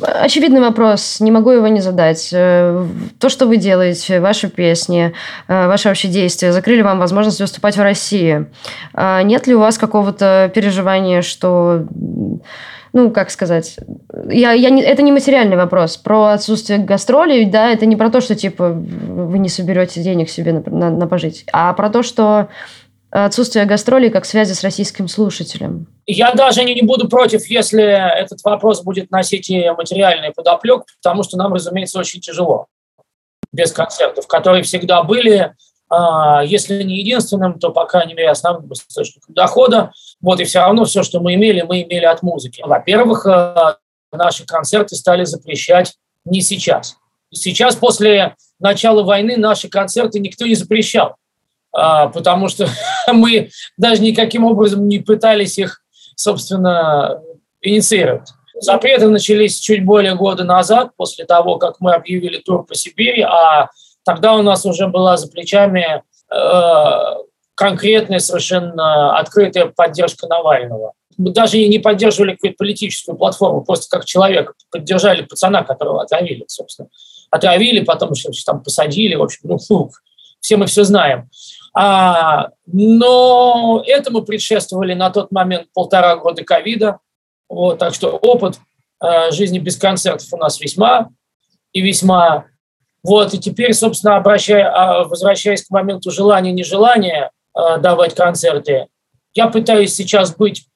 Очевидный 0.00 0.60
вопрос, 0.60 1.20
не 1.20 1.30
могу 1.30 1.50
его 1.50 1.66
не 1.68 1.80
задать. 1.80 2.28
Э, 2.32 2.86
то, 3.18 3.28
что 3.28 3.46
вы 3.46 3.56
делаете, 3.56 4.20
ваши 4.20 4.48
песни, 4.48 5.14
э, 5.48 5.66
ваши 5.66 5.88
вообще 5.88 6.08
действия, 6.08 6.52
закрыли 6.52 6.82
вам 6.82 6.98
возможность 6.98 7.40
выступать 7.40 7.76
в 7.76 7.82
России. 7.82 8.46
А 8.92 9.22
нет 9.22 9.46
ли 9.46 9.54
у 9.54 9.60
вас 9.60 9.78
какого-то 9.78 10.50
переживания, 10.54 11.22
что 11.22 11.86
ну, 12.92 13.10
как 13.10 13.30
сказать, 13.30 13.76
я, 14.30 14.52
я 14.52 14.70
не, 14.70 14.82
это 14.82 15.02
не 15.02 15.12
материальный 15.12 15.56
вопрос. 15.56 15.98
Про 15.98 16.28
отсутствие 16.28 16.78
гастролей, 16.78 17.44
да, 17.44 17.70
это 17.70 17.84
не 17.84 17.94
про 17.94 18.08
то, 18.08 18.22
что, 18.22 18.34
типа, 18.34 18.70
вы 18.70 19.38
не 19.38 19.50
соберете 19.50 20.02
денег 20.02 20.30
себе 20.30 20.54
на, 20.54 20.62
на, 20.66 20.90
на 20.90 21.06
пожить, 21.06 21.44
а 21.52 21.74
про 21.74 21.90
то, 21.90 22.02
что 22.02 22.48
отсутствие 23.24 23.64
гастролей 23.64 24.10
как 24.10 24.24
связи 24.24 24.52
с 24.52 24.62
российским 24.62 25.08
слушателем. 25.08 25.86
Я 26.06 26.32
даже 26.32 26.62
не, 26.64 26.80
буду 26.82 27.08
против, 27.08 27.46
если 27.46 27.82
этот 27.82 28.42
вопрос 28.44 28.82
будет 28.82 29.10
носить 29.10 29.48
и 29.48 29.70
материальный 29.70 30.32
подоплек, 30.32 30.84
потому 31.02 31.22
что 31.22 31.36
нам, 31.36 31.54
разумеется, 31.54 31.98
очень 31.98 32.20
тяжело 32.20 32.66
без 33.52 33.72
концертов, 33.72 34.26
которые 34.26 34.62
всегда 34.62 35.02
были, 35.02 35.54
а, 35.88 36.42
если 36.44 36.82
не 36.82 36.98
единственным, 36.98 37.58
то, 37.58 37.70
по 37.70 37.86
крайней 37.86 38.14
мере, 38.14 38.30
основным 38.30 38.70
источником 38.72 39.34
дохода. 39.34 39.92
Вот, 40.20 40.40
и 40.40 40.44
все 40.44 40.60
равно 40.60 40.84
все, 40.84 41.02
что 41.02 41.20
мы 41.20 41.34
имели, 41.34 41.62
мы 41.62 41.82
имели 41.82 42.04
от 42.04 42.22
музыки. 42.22 42.62
Во-первых, 42.64 43.26
а, 43.26 43.78
наши 44.12 44.44
концерты 44.44 44.96
стали 44.96 45.24
запрещать 45.24 45.94
не 46.24 46.40
сейчас. 46.40 46.96
Сейчас, 47.32 47.76
после 47.76 48.34
начала 48.58 49.02
войны, 49.02 49.36
наши 49.36 49.68
концерты 49.68 50.18
никто 50.18 50.44
не 50.44 50.54
запрещал. 50.54 51.16
А, 51.72 52.08
потому 52.08 52.48
что 52.48 52.68
мы 53.12 53.50
даже 53.76 54.02
никаким 54.02 54.44
образом 54.44 54.88
не 54.88 54.98
пытались 54.98 55.58
их, 55.58 55.82
собственно, 56.14 57.20
инициировать. 57.60 58.28
Запреты 58.58 59.08
начались 59.08 59.58
чуть 59.58 59.84
более 59.84 60.14
года 60.14 60.44
назад, 60.44 60.90
после 60.96 61.26
того, 61.26 61.56
как 61.56 61.76
мы 61.80 61.92
объявили 61.92 62.38
тур 62.38 62.64
по 62.64 62.74
Сибири, 62.74 63.20
а 63.20 63.68
тогда 64.02 64.34
у 64.34 64.42
нас 64.42 64.64
уже 64.64 64.88
была 64.88 65.18
за 65.18 65.28
плечами 65.28 66.02
э, 66.32 67.16
конкретная, 67.54 68.18
совершенно 68.18 69.18
открытая 69.18 69.66
поддержка 69.66 70.26
Навального. 70.26 70.92
Мы 71.18 71.30
даже 71.30 71.58
не 71.58 71.78
поддерживали 71.78 72.32
какую-то 72.32 72.56
политическую 72.56 73.16
платформу, 73.16 73.62
просто 73.62 73.94
как 73.94 74.06
человек 74.06 74.54
поддержали 74.70 75.22
пацана, 75.22 75.62
которого 75.62 76.02
отравили, 76.02 76.44
собственно. 76.46 76.88
Отравили, 77.30 77.80
потом 77.80 78.12
еще 78.12 78.30
там 78.44 78.62
посадили, 78.62 79.16
в 79.16 79.22
общем, 79.22 79.40
ну, 79.44 79.58
фу, 79.58 79.90
все 80.40 80.56
мы 80.56 80.66
все 80.66 80.84
знаем. 80.84 81.28
А, 81.78 82.52
но 82.66 83.82
этому 83.86 84.22
предшествовали 84.22 84.94
на 84.94 85.10
тот 85.10 85.30
момент 85.30 85.68
полтора 85.74 86.16
года 86.16 86.42
ковида. 86.42 87.00
Вот, 87.50 87.78
так 87.78 87.94
что 87.94 88.16
опыт 88.16 88.58
э, 89.04 89.30
жизни 89.30 89.58
без 89.58 89.76
концертов 89.76 90.26
у 90.32 90.38
нас 90.38 90.58
весьма 90.58 91.10
и 91.72 91.82
весьма. 91.82 92.46
Вот, 93.02 93.34
и 93.34 93.38
теперь, 93.38 93.74
собственно, 93.74 94.16
обращая, 94.16 94.72
а, 94.74 95.04
возвращаясь 95.04 95.66
к 95.66 95.70
моменту 95.70 96.10
желания-нежелания 96.10 97.30
э, 97.54 97.78
давать 97.78 98.14
концерты, 98.14 98.86
я 99.34 99.48
пытаюсь 99.48 99.94
сейчас 99.94 100.34
быть 100.34 100.66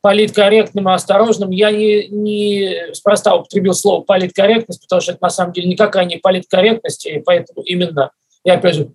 политкорректным 0.00 0.88
и 0.88 0.92
осторожным. 0.92 1.50
Я 1.50 1.70
не, 1.70 2.08
не 2.08 2.94
спроста 2.94 3.36
употребил 3.36 3.74
слово 3.74 4.02
политкорректность, 4.02 4.82
потому 4.82 5.00
что 5.02 5.12
это 5.12 5.22
на 5.22 5.30
самом 5.30 5.52
деле 5.52 5.68
никакая 5.68 6.04
не 6.04 6.16
политкорректность, 6.16 7.06
и 7.06 7.20
поэтому 7.20 7.62
именно 7.62 8.10
я 8.42 8.54
опять 8.54 8.74
же 8.74 8.90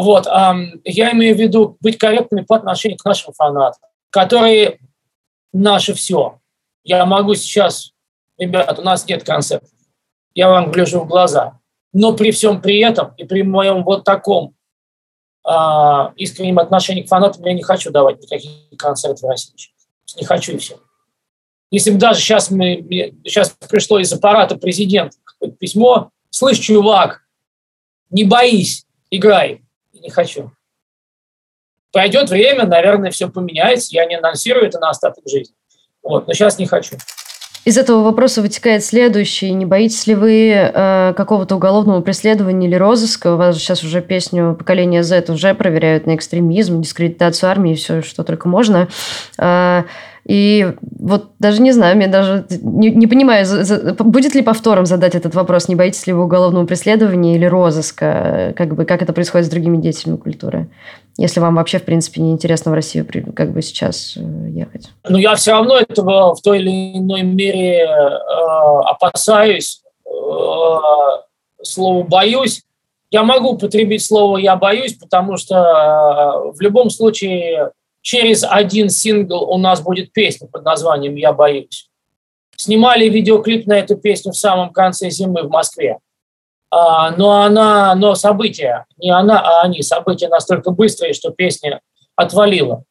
вот, 0.00 0.26
я 0.26 1.12
имею 1.12 1.36
в 1.36 1.38
виду 1.38 1.76
быть 1.80 1.98
корректными 1.98 2.44
по 2.44 2.56
отношению 2.56 2.96
к 2.96 3.04
нашим 3.04 3.34
фанатам, 3.34 3.82
которые 4.08 4.78
наше 5.52 5.92
все. 5.92 6.38
Я 6.82 7.04
могу 7.04 7.34
сейчас, 7.34 7.92
ребят, 8.38 8.78
у 8.78 8.82
нас 8.82 9.06
нет 9.06 9.22
концертов, 9.22 9.68
я 10.34 10.48
вам 10.48 10.70
гляжу 10.70 11.00
в 11.00 11.06
глаза. 11.06 11.58
Но 11.92 12.14
при 12.14 12.30
всем 12.30 12.62
при 12.62 12.80
этом 12.80 13.12
и 13.18 13.24
при 13.24 13.42
моем 13.42 13.84
вот 13.84 14.04
таком 14.04 14.54
а, 15.44 16.14
искреннем 16.16 16.58
отношении 16.58 17.02
к 17.02 17.08
фанатам 17.08 17.44
я 17.44 17.52
не 17.52 17.62
хочу 17.62 17.90
давать 17.90 18.22
никаких 18.22 18.50
концертов 18.78 19.20
в 19.20 19.28
России. 19.28 19.54
Не 20.16 20.24
хочу 20.24 20.52
и 20.52 20.56
все. 20.56 20.76
Если 21.70 21.90
бы 21.90 21.98
даже 21.98 22.18
сейчас, 22.20 22.50
мы, 22.50 22.82
сейчас 23.24 23.54
пришло 23.68 23.98
из 23.98 24.10
аппарата 24.10 24.56
президента 24.56 25.18
письмо, 25.58 26.10
слышь, 26.30 26.58
чувак, 26.58 27.22
не 28.08 28.24
боись, 28.24 28.86
играй 29.10 29.61
не 30.02 30.10
хочу. 30.10 30.50
Пройдет 31.92 32.30
время, 32.30 32.66
наверное, 32.66 33.10
все 33.10 33.28
поменяется. 33.28 33.88
Я 33.94 34.06
не 34.06 34.16
анонсирую 34.16 34.66
это 34.66 34.78
на 34.78 34.90
остаток 34.90 35.24
жизни. 35.26 35.54
Вот, 36.02 36.26
но 36.26 36.32
сейчас 36.32 36.58
не 36.58 36.66
хочу. 36.66 36.96
Из 37.64 37.78
этого 37.78 38.02
вопроса 38.02 38.42
вытекает 38.42 38.82
следующий. 38.82 39.52
Не 39.52 39.66
боитесь 39.66 40.08
ли 40.08 40.16
вы 40.16 40.50
э, 40.50 41.14
какого-то 41.16 41.54
уголовного 41.54 42.00
преследования 42.00 42.66
или 42.66 42.74
розыска? 42.74 43.34
У 43.34 43.36
вас 43.36 43.56
сейчас 43.56 43.84
уже 43.84 44.00
песню 44.00 44.56
поколения 44.58 45.04
Z 45.04 45.30
уже 45.30 45.54
проверяют 45.54 46.06
на 46.06 46.16
экстремизм, 46.16 46.80
дискредитацию 46.80 47.50
армии, 47.50 47.74
все, 47.74 48.02
что 48.02 48.24
только 48.24 48.48
можно. 48.48 48.88
Э, 49.38 49.84
и 50.24 50.74
вот 51.00 51.32
даже 51.40 51.60
не 51.60 51.72
знаю, 51.72 52.00
я 52.00 52.06
даже 52.06 52.46
не, 52.62 52.90
не 52.90 53.06
понимаю, 53.08 53.44
за, 53.44 53.64
за, 53.64 53.94
будет 53.94 54.34
ли 54.36 54.42
повтором 54.42 54.86
задать 54.86 55.16
этот 55.16 55.34
вопрос, 55.34 55.68
не 55.68 55.74
боитесь 55.74 56.06
ли 56.06 56.12
вы 56.12 56.24
уголовного 56.24 56.64
преследования 56.64 57.34
или 57.34 57.44
розыска, 57.44 58.54
как 58.56 58.74
бы 58.74 58.84
как 58.84 59.02
это 59.02 59.12
происходит 59.12 59.48
с 59.48 59.50
другими 59.50 59.78
деятелями 59.78 60.18
культуры, 60.18 60.68
если 61.18 61.40
вам 61.40 61.56
вообще, 61.56 61.78
в 61.78 61.84
принципе, 61.84 62.20
не 62.20 62.30
интересно 62.30 62.70
в 62.70 62.74
Россию 62.74 63.06
как 63.34 63.52
бы 63.52 63.62
сейчас 63.62 64.16
э, 64.16 64.50
ехать? 64.50 64.90
Ну, 65.08 65.18
я 65.18 65.34
все 65.34 65.52
равно 65.52 65.76
этого 65.76 66.34
в 66.36 66.40
той 66.40 66.60
или 66.60 66.98
иной 66.98 67.22
мере 67.22 67.80
э, 67.80 67.88
опасаюсь, 68.86 69.82
э, 70.06 70.10
слово 71.62 72.04
«боюсь». 72.04 72.62
Я 73.10 73.24
могу 73.24 73.50
употребить 73.50 74.04
слово 74.04 74.38
«я 74.38 74.56
боюсь», 74.56 74.94
потому 74.94 75.36
что 75.36 75.56
э, 75.56 76.52
в 76.56 76.60
любом 76.60 76.90
случае 76.90 77.72
через 78.02 78.44
один 78.44 78.90
сингл 78.90 79.42
у 79.44 79.56
нас 79.56 79.80
будет 79.80 80.12
песня 80.12 80.48
под 80.48 80.64
названием 80.64 81.14
«Я 81.14 81.32
боюсь». 81.32 81.88
Снимали 82.56 83.08
видеоклип 83.08 83.66
на 83.66 83.78
эту 83.78 83.96
песню 83.96 84.32
в 84.32 84.36
самом 84.36 84.70
конце 84.72 85.08
зимы 85.10 85.42
в 85.42 85.48
Москве. 85.48 85.98
А, 86.70 87.10
но 87.16 87.42
она, 87.42 87.94
но 87.94 88.14
события, 88.14 88.86
не 88.98 89.10
она, 89.10 89.40
а 89.40 89.62
они, 89.62 89.82
события 89.82 90.28
настолько 90.28 90.70
быстрые, 90.70 91.12
что 91.12 91.30
песня 91.30 91.80
отвалила 92.16 92.84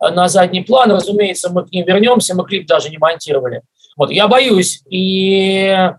на 0.00 0.28
задний 0.28 0.62
план. 0.62 0.92
Разумеется, 0.92 1.50
мы 1.50 1.64
к 1.64 1.72
ним 1.72 1.86
вернемся, 1.86 2.34
мы 2.34 2.44
клип 2.44 2.66
даже 2.66 2.90
не 2.90 2.98
монтировали. 2.98 3.62
Вот, 3.96 4.10
я 4.10 4.28
боюсь. 4.28 4.82
И 4.88 5.66
э, 5.66 5.90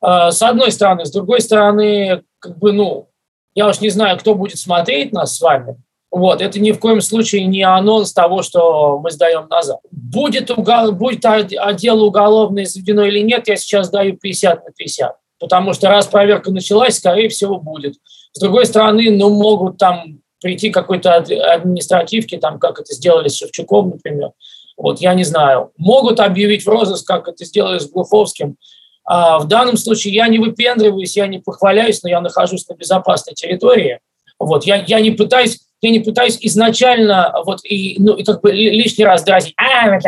с 0.00 0.42
одной 0.42 0.72
стороны, 0.72 1.04
с 1.04 1.10
другой 1.10 1.40
стороны, 1.40 2.22
как 2.38 2.58
бы, 2.58 2.72
ну, 2.72 3.08
я 3.54 3.68
уж 3.68 3.80
не 3.80 3.88
знаю, 3.88 4.18
кто 4.18 4.34
будет 4.34 4.58
смотреть 4.58 5.12
нас 5.12 5.36
с 5.36 5.40
вами, 5.40 5.76
вот, 6.14 6.40
это 6.40 6.60
ни 6.60 6.70
в 6.70 6.78
коем 6.78 7.00
случае 7.00 7.44
не 7.46 7.64
анонс 7.64 8.12
того, 8.12 8.42
что 8.42 9.00
мы 9.00 9.10
сдаем 9.10 9.48
назад. 9.48 9.80
Будет, 9.90 10.48
угол, 10.48 10.92
будет 10.92 11.24
отдел 11.24 12.04
уголовное 12.04 12.66
заведено 12.66 13.02
или 13.04 13.18
нет, 13.18 13.48
я 13.48 13.56
сейчас 13.56 13.90
даю 13.90 14.16
50 14.16 14.64
на 14.64 14.70
50. 14.70 15.16
Потому 15.40 15.72
что 15.72 15.88
раз 15.88 16.06
проверка 16.06 16.52
началась, 16.52 16.98
скорее 16.98 17.28
всего, 17.28 17.58
будет. 17.58 17.96
С 18.32 18.38
другой 18.38 18.66
стороны, 18.66 19.10
ну, 19.10 19.28
могут 19.28 19.78
там 19.78 20.20
прийти 20.40 20.70
какой-то 20.70 21.16
административки, 21.16 22.36
там, 22.36 22.60
как 22.60 22.78
это 22.78 22.94
сделали 22.94 23.26
с 23.26 23.34
Шевчуком, 23.34 23.90
например. 23.90 24.30
Вот, 24.76 25.00
я 25.00 25.14
не 25.14 25.24
знаю. 25.24 25.72
Могут 25.76 26.20
объявить 26.20 26.64
в 26.64 26.68
розыск, 26.68 27.04
как 27.08 27.26
это 27.26 27.44
сделали 27.44 27.80
с 27.80 27.90
Глуховским. 27.90 28.56
А 29.04 29.40
в 29.40 29.48
данном 29.48 29.76
случае 29.76 30.14
я 30.14 30.28
не 30.28 30.38
выпендриваюсь, 30.38 31.16
я 31.16 31.26
не 31.26 31.40
похваляюсь, 31.40 32.04
но 32.04 32.08
я 32.08 32.20
нахожусь 32.20 32.68
на 32.68 32.74
безопасной 32.74 33.34
территории. 33.34 33.98
Вот, 34.38 34.64
я, 34.64 34.76
я 34.76 35.00
не 35.00 35.10
пытаюсь 35.10 35.58
я 35.84 35.90
не 35.90 36.00
пытаюсь 36.00 36.38
изначально 36.40 37.34
вот 37.44 37.60
и, 37.64 37.96
ну, 37.98 38.14
и 38.14 38.24
как 38.24 38.40
бы 38.40 38.50
лишний 38.50 39.04
раз 39.04 39.22
дразнить. 39.22 39.54
А, 39.56 39.98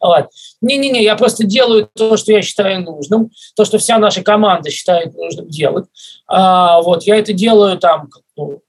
вот. 0.00 0.28
Не-не-не, 0.60 1.02
я 1.02 1.16
просто 1.16 1.44
делаю 1.44 1.88
то, 1.94 2.16
что 2.16 2.32
я 2.32 2.42
считаю 2.42 2.82
нужным, 2.82 3.30
то, 3.56 3.64
что 3.64 3.78
вся 3.78 3.98
наша 3.98 4.22
команда 4.22 4.70
считает 4.70 5.14
нужным 5.14 5.48
делать. 5.48 5.86
А, 6.26 6.82
вот, 6.82 7.04
я 7.04 7.16
это 7.16 7.32
делаю 7.32 7.78
там 7.78 8.10
ну, 8.36 8.60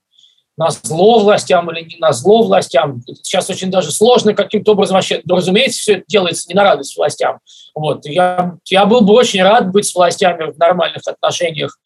на 0.56 0.70
зло 0.70 1.18
властям 1.18 1.70
или 1.70 1.84
не 1.84 1.96
на 1.98 2.12
зло 2.12 2.42
властям. 2.44 3.02
Сейчас 3.22 3.50
очень 3.50 3.70
даже 3.70 3.90
сложно 3.90 4.34
каким-то 4.34 4.72
образом 4.72 4.94
вообще, 4.94 5.20
ну, 5.24 5.36
разумеется, 5.36 5.80
все 5.80 5.92
это 5.94 6.04
делается 6.06 6.48
не 6.48 6.54
на 6.54 6.62
радость 6.62 6.96
властям. 6.96 7.40
Вот. 7.74 8.06
Я, 8.06 8.54
я 8.70 8.86
был 8.86 9.00
бы 9.00 9.12
очень 9.12 9.42
рад 9.42 9.70
быть 9.72 9.86
с 9.86 9.94
властями 9.94 10.52
в 10.52 10.58
нормальных 10.58 11.02
отношениях, 11.06 11.76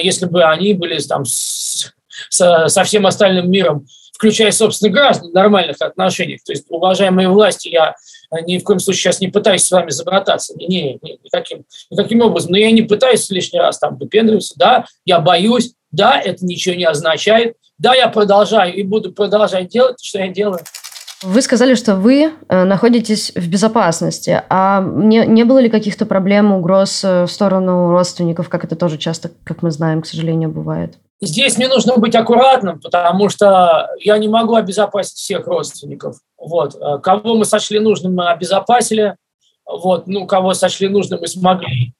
если 0.00 0.26
бы 0.26 0.42
они 0.42 0.72
были 0.72 0.98
там 1.00 1.24
со, 2.28 2.68
со 2.68 2.84
всем 2.84 3.06
остальным 3.06 3.50
миром, 3.50 3.86
включая, 4.12 4.52
собственно, 4.52 4.92
граждан 4.92 5.32
нормальных 5.32 5.76
отношениях. 5.80 6.40
То 6.44 6.52
есть, 6.52 6.66
уважаемые 6.68 7.28
власти, 7.28 7.68
я 7.68 7.94
ни 8.46 8.58
в 8.58 8.64
коем 8.64 8.78
случае 8.78 9.00
сейчас 9.02 9.20
не 9.20 9.28
пытаюсь 9.28 9.64
с 9.64 9.70
вами 9.70 9.90
забрататься, 9.90 10.54
не, 10.56 10.66
не, 10.66 10.98
не, 11.02 11.18
никаким, 11.22 11.64
никаким 11.90 12.20
образом, 12.20 12.52
но 12.52 12.58
я 12.58 12.70
не 12.70 12.82
пытаюсь 12.82 13.28
лишний 13.30 13.58
раз 13.58 13.78
там 13.78 13.96
выпендриваться, 13.96 14.54
да, 14.56 14.86
я 15.04 15.20
боюсь, 15.20 15.74
да, 15.90 16.20
это 16.20 16.44
ничего 16.44 16.74
не 16.74 16.84
означает, 16.84 17.56
да, 17.78 17.94
я 17.94 18.08
продолжаю 18.08 18.74
и 18.74 18.82
буду 18.82 19.12
продолжать 19.12 19.68
делать, 19.68 20.02
что 20.02 20.18
я 20.18 20.28
делаю. 20.28 20.60
Вы 21.22 21.40
сказали, 21.40 21.74
что 21.74 21.96
вы 21.96 22.32
э, 22.48 22.64
находитесь 22.64 23.32
в 23.34 23.48
безопасности. 23.48 24.42
А 24.50 24.82
не, 24.82 25.24
не 25.26 25.44
было 25.44 25.58
ли 25.58 25.70
каких-то 25.70 26.04
проблем, 26.04 26.52
угроз 26.52 27.02
э, 27.02 27.24
в 27.24 27.28
сторону 27.28 27.90
родственников, 27.90 28.50
как 28.50 28.64
это 28.64 28.76
тоже 28.76 28.98
часто, 28.98 29.30
как 29.42 29.62
мы 29.62 29.70
знаем, 29.70 30.02
к 30.02 30.06
сожалению, 30.06 30.50
бывает? 30.50 30.98
Здесь 31.26 31.56
мне 31.56 31.68
нужно 31.68 31.96
быть 31.96 32.14
аккуратным, 32.14 32.80
потому 32.80 33.28
что 33.28 33.90
я 34.00 34.18
не 34.18 34.28
могу 34.28 34.54
обезопасить 34.54 35.16
всех 35.16 35.46
родственников. 35.46 36.16
Вот. 36.38 36.74
Э, 36.74 36.98
кого 36.98 37.34
мы 37.34 37.44
сочли 37.44 37.78
нужным, 37.78 38.14
мы 38.14 38.28
обезопасили. 38.28 39.16
Вот. 39.64 40.06
Ну, 40.06 40.26
кого 40.26 40.54
сочли 40.54 40.88
нужным, 40.88 41.20
мы 41.20 41.26
смогли. 41.26 41.94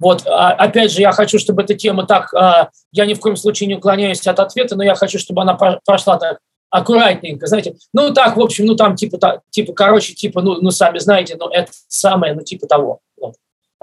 Вот, 0.00 0.26
а, 0.26 0.52
опять 0.52 0.90
же, 0.90 1.02
я 1.02 1.12
хочу, 1.12 1.38
чтобы 1.38 1.62
эта 1.62 1.74
тема 1.74 2.06
так, 2.06 2.32
а, 2.32 2.70
я 2.90 3.04
ни 3.04 3.12
в 3.12 3.20
коем 3.20 3.36
случае 3.36 3.66
не 3.66 3.74
уклоняюсь 3.74 4.26
от 4.26 4.40
ответа, 4.40 4.74
но 4.74 4.82
я 4.82 4.94
хочу, 4.94 5.18
чтобы 5.18 5.42
она 5.42 5.54
прошла 5.54 6.16
так 6.16 6.38
аккуратненько, 6.70 7.46
знаете, 7.46 7.76
ну 7.92 8.14
так, 8.14 8.36
в 8.36 8.40
общем, 8.40 8.64
ну 8.64 8.76
там 8.76 8.96
типа, 8.96 9.18
та, 9.18 9.40
типа 9.50 9.74
короче, 9.74 10.14
типа, 10.14 10.40
ну, 10.40 10.58
ну 10.62 10.70
сами 10.70 10.98
знаете, 10.98 11.36
ну 11.38 11.48
это 11.48 11.70
самое, 11.88 12.32
ну 12.32 12.40
типа 12.40 12.66
того. 12.66 13.00
Вот. 13.20 13.34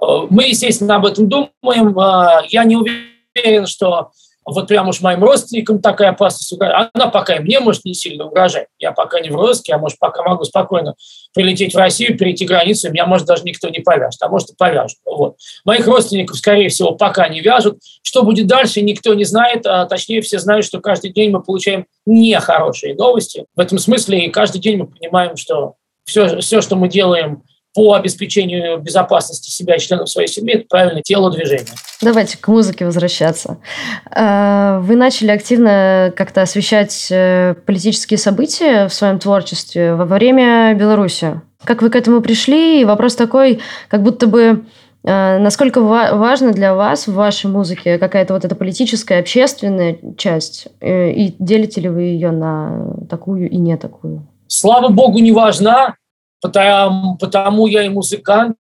Э, 0.01 0.27
мы, 0.31 0.45
естественно, 0.45 0.95
об 0.95 1.05
этом 1.05 1.29
думаем. 1.29 1.95
Я 2.49 2.63
не 2.63 2.77
уверен, 2.77 3.67
что 3.67 4.11
вот 4.53 4.67
прям 4.67 4.87
уж 4.87 5.01
моим 5.01 5.23
родственникам 5.23 5.81
такая 5.81 6.11
опасность 6.11 6.51
угрожает. 6.53 6.89
Она 6.93 7.07
пока 7.07 7.35
и 7.35 7.39
мне, 7.39 7.59
может, 7.59 7.83
не 7.83 7.93
сильно 7.93 8.25
угрожает. 8.25 8.67
Я 8.79 8.93
пока 8.93 9.19
не 9.19 9.29
в 9.29 9.35
розыске, 9.35 9.73
я, 9.73 9.77
может, 9.77 9.99
пока 9.99 10.23
могу 10.23 10.45
спокойно 10.45 10.95
прилететь 11.33 11.73
в 11.73 11.77
Россию, 11.77 12.17
перейти 12.17 12.45
границу, 12.45 12.87
и 12.87 12.91
меня, 12.91 13.05
может, 13.05 13.27
даже 13.27 13.43
никто 13.43 13.67
не 13.67 13.79
повяжет, 13.79 14.21
а 14.21 14.29
может, 14.29 14.51
и 14.51 14.55
повяжут. 14.55 14.99
Вот. 15.05 15.35
Моих 15.65 15.85
родственников, 15.85 16.37
скорее 16.37 16.69
всего, 16.69 16.93
пока 16.93 17.27
не 17.27 17.41
вяжут. 17.41 17.79
Что 18.01 18.23
будет 18.23 18.47
дальше, 18.47 18.81
никто 18.81 19.13
не 19.13 19.25
знает, 19.25 19.65
а 19.65 19.85
точнее 19.85 20.21
все 20.21 20.39
знают, 20.39 20.65
что 20.65 20.79
каждый 20.79 21.11
день 21.11 21.31
мы 21.31 21.43
получаем 21.43 21.85
нехорошие 22.05 22.95
новости. 22.95 23.45
В 23.53 23.59
этом 23.59 23.79
смысле 23.79 24.25
и 24.25 24.29
каждый 24.29 24.59
день 24.59 24.77
мы 24.77 24.87
понимаем, 24.87 25.35
что 25.35 25.73
все, 26.05 26.39
все 26.39 26.61
что 26.61 26.77
мы 26.77 26.87
делаем 26.87 27.43
по 27.77 27.93
обеспечению 27.93 28.79
безопасности 28.79 29.51
себя 29.51 29.75
и 29.75 29.79
членов 29.79 30.09
своей 30.09 30.27
семьи, 30.27 30.55
это 30.55 30.65
правильное 30.67 31.03
телодвижение. 31.03 31.75
Давайте 32.01 32.35
к 32.39 32.47
музыке 32.47 32.85
возвращаться. 32.85 33.59
А, 34.09 34.79
вы 34.79 34.95
начали 34.95 35.29
активно 35.29 36.11
как-то 36.15 36.41
освещать 36.41 37.07
э, 37.11 37.53
политические 37.67 38.17
события 38.17 38.87
в 38.87 38.93
своем 38.95 39.19
творчестве 39.19 39.93
во 39.93 40.05
время 40.05 40.73
Беларуси. 40.73 41.39
Как 41.65 41.83
вы 41.83 41.91
к 41.91 41.95
этому 41.95 42.21
пришли? 42.21 42.81
И 42.81 42.85
вопрос 42.85 43.15
такой, 43.15 43.59
как 43.89 44.01
будто 44.01 44.25
бы 44.25 44.65
э, 45.03 45.37
Насколько 45.37 45.81
важно 45.81 46.53
для 46.53 46.73
вас 46.73 47.05
в 47.05 47.13
вашей 47.13 47.47
музыке 47.51 47.99
какая-то 47.99 48.33
вот 48.33 48.43
эта 48.43 48.55
политическая, 48.55 49.19
общественная 49.19 49.99
часть? 50.17 50.67
Э, 50.81 51.11
и 51.11 51.35
делите 51.37 51.81
ли 51.81 51.89
вы 51.89 52.01
ее 52.01 52.31
на 52.31 52.95
такую 53.07 53.47
и 53.47 53.57
не 53.57 53.77
такую? 53.77 54.25
Слава 54.47 54.87
богу, 54.87 55.19
не 55.19 55.31
важна 55.31 55.93
потому, 56.41 57.17
потому 57.17 57.67
я 57.67 57.83
и 57.83 57.89
музыкант, 57.89 58.57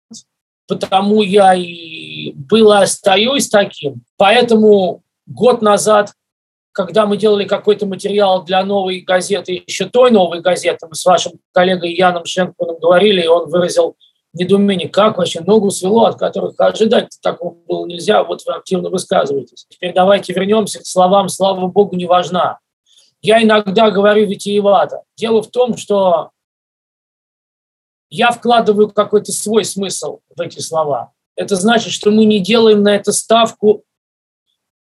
потому 0.68 1.22
я 1.22 1.54
и 1.54 2.32
был 2.32 2.72
и 2.72 2.82
остаюсь 2.82 3.48
таким. 3.48 4.02
Поэтому 4.16 5.02
год 5.26 5.62
назад, 5.62 6.12
когда 6.72 7.06
мы 7.06 7.16
делали 7.16 7.44
какой-то 7.44 7.86
материал 7.86 8.44
для 8.44 8.64
новой 8.64 9.00
газеты, 9.00 9.62
еще 9.66 9.86
той 9.86 10.10
новой 10.10 10.40
газеты, 10.40 10.86
мы 10.88 10.94
с 10.94 11.04
вашим 11.04 11.32
коллегой 11.52 11.94
Яном 11.94 12.24
Шенкманом 12.24 12.78
говорили, 12.78 13.22
и 13.22 13.26
он 13.26 13.50
выразил 13.50 13.96
недоумение, 14.32 14.88
как 14.88 15.18
вообще 15.18 15.40
ногу 15.40 15.70
свело, 15.70 16.06
от 16.06 16.18
которых 16.18 16.54
ожидать 16.58 17.08
такого 17.22 17.54
было 17.68 17.86
нельзя, 17.86 18.24
вот 18.24 18.42
вы 18.46 18.54
активно 18.54 18.88
высказываетесь. 18.88 19.66
Теперь 19.68 19.92
давайте 19.92 20.32
вернемся 20.32 20.80
к 20.80 20.86
словам 20.86 21.28
«слава 21.28 21.66
Богу, 21.66 21.96
не 21.96 22.06
важна». 22.06 22.58
Я 23.20 23.42
иногда 23.42 23.90
говорю 23.90 24.26
витиевато. 24.26 25.02
Дело 25.16 25.42
в 25.42 25.50
том, 25.50 25.76
что 25.76 26.30
я 28.12 28.30
вкладываю 28.30 28.90
какой-то 28.90 29.32
свой 29.32 29.64
смысл 29.64 30.20
в 30.36 30.40
эти 30.40 30.60
слова. 30.60 31.12
Это 31.34 31.56
значит, 31.56 31.94
что 31.94 32.10
мы 32.10 32.26
не 32.26 32.40
делаем 32.40 32.82
на 32.82 32.94
это 32.94 33.10
ставку, 33.10 33.84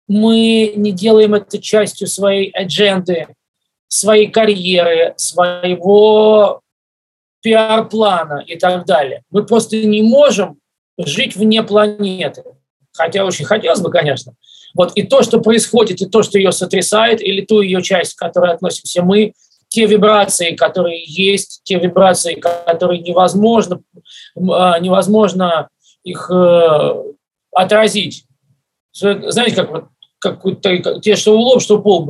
мы 0.07 0.71
не 0.77 0.93
делаем 0.93 1.33
это 1.33 1.61
частью 1.61 2.07
своей 2.07 2.49
адженды, 2.51 3.27
своей 3.89 4.27
карьеры, 4.27 5.13
своего 5.17 6.61
пиар-плана 7.41 8.45
и 8.47 8.57
так 8.57 8.85
далее. 8.85 9.23
Мы 9.29 9.45
просто 9.45 9.75
не 9.85 10.01
можем 10.01 10.59
жить 10.97 11.35
вне 11.35 11.63
планеты. 11.63 12.43
Хотя 12.93 13.25
очень 13.25 13.43
хотелось 13.43 13.81
бы, 13.81 13.91
конечно. 13.91 14.35
Вот 14.73 14.93
и 14.95 15.03
то, 15.03 15.21
что 15.21 15.41
происходит, 15.41 16.01
и 16.01 16.05
то, 16.05 16.23
что 16.23 16.37
ее 16.37 16.53
сотрясает, 16.53 17.19
или 17.19 17.41
ту 17.41 17.59
ее 17.59 17.81
часть, 17.83 18.13
к 18.13 18.19
которой 18.19 18.53
относимся 18.53 19.03
мы, 19.03 19.33
те 19.69 19.85
вибрации, 19.85 20.55
которые 20.55 21.03
есть, 21.05 21.61
те 21.63 21.79
вибрации, 21.79 22.35
которые 22.35 23.01
невозможно, 23.01 23.81
а, 24.35 24.79
невозможно 24.79 25.69
их 26.03 26.31
э, 26.31 27.03
отразить. 27.51 28.25
Знаете, 28.93 29.55
как 29.55 29.71
вот 29.71 29.85
как 30.19 30.41
те, 31.01 31.15
что 31.15 31.37
в 31.37 31.39
лоб, 31.39 31.61
что 31.61 31.77
в 31.77 31.81
пол. 31.81 32.09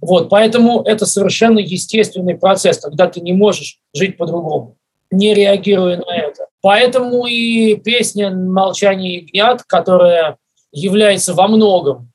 Вот, 0.00 0.28
поэтому 0.28 0.82
это 0.82 1.06
совершенно 1.06 1.58
естественный 1.58 2.36
процесс, 2.36 2.78
когда 2.78 3.06
ты 3.06 3.20
не 3.20 3.32
можешь 3.32 3.78
жить 3.94 4.18
по-другому, 4.18 4.76
не 5.10 5.32
реагируя 5.32 5.96
на 5.96 6.14
это. 6.14 6.48
Поэтому 6.60 7.24
и 7.26 7.76
песня 7.76 8.30
«Молчание 8.30 9.20
ягнят», 9.20 9.62
которая 9.62 10.36
является 10.72 11.32
во 11.32 11.48
многом 11.48 12.12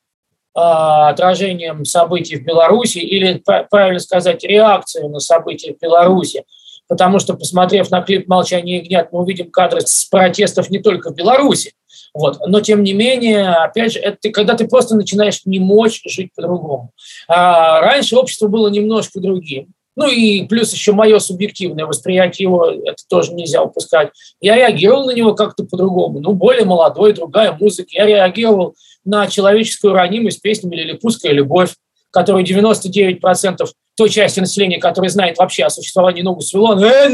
отражением 1.08 1.84
событий 1.84 2.36
в 2.36 2.44
Беларуси 2.44 2.98
или, 2.98 3.42
правильно 3.70 3.98
сказать, 3.98 4.44
реакцией 4.44 5.08
на 5.08 5.20
события 5.20 5.74
в 5.74 5.80
Беларуси. 5.80 6.44
Потому 6.88 7.20
что, 7.20 7.34
посмотрев 7.34 7.90
на 7.90 8.02
клип 8.02 8.26
«Молчание 8.26 8.78
ягнят», 8.78 9.12
мы 9.12 9.20
увидим 9.20 9.50
кадры 9.50 9.80
с 9.80 10.04
протестов 10.06 10.70
не 10.70 10.80
только 10.80 11.10
в 11.10 11.14
Беларуси. 11.14 11.72
Вот. 12.12 12.38
Но, 12.46 12.60
тем 12.60 12.82
не 12.82 12.92
менее, 12.92 13.48
опять 13.48 13.92
же, 13.92 14.00
это 14.00 14.30
когда 14.30 14.54
ты 14.54 14.66
просто 14.66 14.96
начинаешь 14.96 15.42
не 15.44 15.60
мочь 15.60 16.02
жить 16.04 16.30
по-другому. 16.34 16.90
А 17.28 17.80
раньше 17.80 18.16
общество 18.16 18.48
было 18.48 18.68
немножко 18.68 19.20
другим. 19.20 19.72
Ну 19.96 20.08
и 20.08 20.46
плюс 20.46 20.72
еще 20.72 20.92
мое 20.92 21.18
субъективное 21.18 21.84
восприятие 21.84 22.44
его, 22.44 22.70
это 22.70 23.02
тоже 23.08 23.34
нельзя 23.34 23.62
упускать. 23.62 24.10
Я 24.40 24.56
реагировал 24.56 25.04
на 25.04 25.10
него 25.10 25.34
как-то 25.34 25.64
по-другому. 25.64 26.20
Ну, 26.20 26.32
более 26.32 26.64
молодой, 26.64 27.12
другая 27.12 27.52
музыка. 27.60 27.90
Я 27.92 28.06
реагировал 28.06 28.74
на 29.04 29.26
человеческую 29.26 29.94
ранимость 29.94 30.42
песнями 30.42 30.76
«Лилипутская 30.76 31.32
любовь», 31.32 31.74
которую 32.10 32.44
99% 32.44 33.66
той 33.96 34.08
части 34.08 34.40
населения, 34.40 34.78
которая 34.78 35.10
знает 35.10 35.38
вообще 35.38 35.64
о 35.64 35.70
существовании 35.70 36.22
ногу 36.22 36.40
свело, 36.40 36.78
э, 36.80 37.08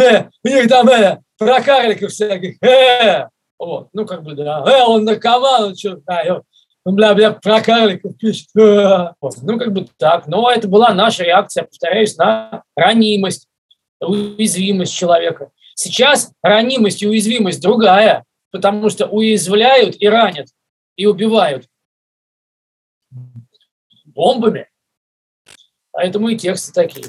э, 0.00 0.24
у 0.44 0.48
них 0.48 0.68
там 0.68 0.88
э, 0.88 1.18
про 1.38 1.60
карликов 1.60 2.10
всяких, 2.10 2.62
э, 2.62 3.26
вот, 3.58 3.88
ну, 3.92 4.06
как 4.06 4.22
бы, 4.22 4.34
да, 4.34 4.64
э, 4.66 4.82
он 4.84 5.04
наркоман, 5.04 5.64
он 5.64 5.76
что, 5.76 6.00
он, 6.84 6.96
бля, 6.96 7.14
бля, 7.14 7.30
про 7.32 7.60
карликов 7.62 8.16
пишет, 8.18 8.48
э, 8.58 9.12
ну, 9.42 9.58
как 9.58 9.72
бы 9.72 9.86
так, 9.96 10.26
но 10.26 10.50
это 10.50 10.68
была 10.68 10.92
наша 10.92 11.24
реакция, 11.24 11.64
повторяюсь, 11.64 12.16
на 12.16 12.62
ранимость, 12.76 13.48
уязвимость 14.00 14.94
человека. 14.94 15.50
Сейчас 15.74 16.30
ранимость 16.42 17.02
и 17.02 17.08
уязвимость 17.08 17.62
другая, 17.62 18.24
потому 18.50 18.90
что 18.90 19.06
уязвляют 19.06 19.96
и 19.98 20.08
ранят 20.08 20.48
и 20.96 21.06
убивают 21.06 21.68
бомбами. 24.04 24.68
Поэтому 25.92 26.28
и 26.28 26.36
тексты 26.36 26.72
такие. 26.72 27.06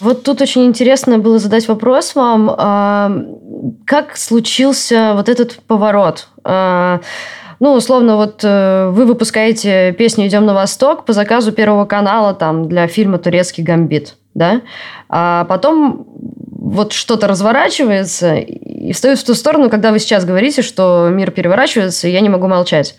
Вот 0.00 0.24
тут 0.24 0.40
очень 0.40 0.64
интересно 0.64 1.18
было 1.18 1.38
задать 1.38 1.68
вопрос 1.68 2.14
вам. 2.14 2.50
А, 2.56 3.12
как 3.86 4.16
случился 4.16 5.12
вот 5.14 5.28
этот 5.28 5.56
поворот? 5.66 6.28
А, 6.44 7.00
ну, 7.60 7.74
условно, 7.74 8.16
вот 8.16 8.40
э, 8.42 8.88
вы 8.90 9.06
выпускаете 9.06 9.92
песню 9.92 10.26
«Идем 10.26 10.44
на 10.46 10.54
восток» 10.54 11.04
по 11.04 11.12
заказу 11.12 11.52
Первого 11.52 11.84
канала 11.84 12.34
там, 12.34 12.68
для 12.68 12.88
фильма 12.88 13.18
«Турецкий 13.18 13.62
гамбит», 13.62 14.16
да? 14.34 14.62
А 15.08 15.44
потом 15.44 16.04
вот 16.62 16.92
что-то 16.92 17.26
разворачивается 17.26 18.36
и 18.36 18.92
встает 18.92 19.18
в 19.18 19.24
ту 19.24 19.34
сторону, 19.34 19.68
когда 19.68 19.90
вы 19.90 19.98
сейчас 19.98 20.24
говорите, 20.24 20.62
что 20.62 21.08
мир 21.10 21.32
переворачивается, 21.32 22.06
и 22.06 22.12
я 22.12 22.20
не 22.20 22.28
могу 22.28 22.46
молчать. 22.46 22.94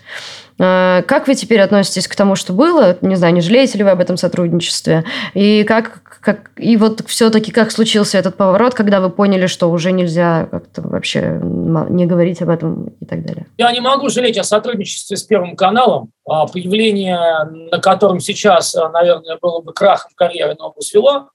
А, 0.60 1.00
как 1.02 1.26
вы 1.26 1.34
теперь 1.34 1.60
относитесь 1.60 2.06
к 2.06 2.14
тому, 2.14 2.36
что 2.36 2.52
было? 2.52 2.98
Не 3.00 3.16
знаю, 3.16 3.32
не 3.32 3.40
жалеете 3.40 3.78
ли 3.78 3.84
вы 3.84 3.90
об 3.90 4.00
этом 4.00 4.18
сотрудничестве? 4.18 5.04
И 5.32 5.64
как, 5.64 6.02
как 6.20 6.50
и 6.56 6.76
вот 6.76 7.02
все-таки 7.06 7.52
как 7.52 7.72
случился 7.72 8.18
этот 8.18 8.36
поворот, 8.36 8.74
когда 8.74 9.00
вы 9.00 9.08
поняли, 9.08 9.46
что 9.46 9.70
уже 9.70 9.92
нельзя 9.92 10.46
как-то 10.50 10.82
вообще 10.82 11.40
не 11.42 12.04
говорить 12.04 12.42
об 12.42 12.50
этом 12.50 12.88
и 13.00 13.06
так 13.06 13.24
далее? 13.24 13.46
Я 13.56 13.72
не 13.72 13.80
могу 13.80 14.10
жалеть 14.10 14.36
о 14.36 14.44
сотрудничестве 14.44 15.16
с 15.16 15.22
Первым 15.22 15.56
каналом. 15.56 16.10
А 16.28 16.46
появление, 16.46 17.18
на 17.70 17.78
котором 17.78 18.20
сейчас, 18.20 18.74
наверное, 18.74 19.38
было 19.40 19.62
бы 19.62 19.72
крахом 19.72 20.12
карьеры, 20.14 20.54
но 20.58 20.74
свело, 20.80 21.30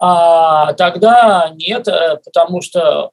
а 0.00 0.72
тогда 0.72 1.52
нет, 1.54 1.86
э, 1.86 2.16
потому 2.24 2.62
что 2.62 3.10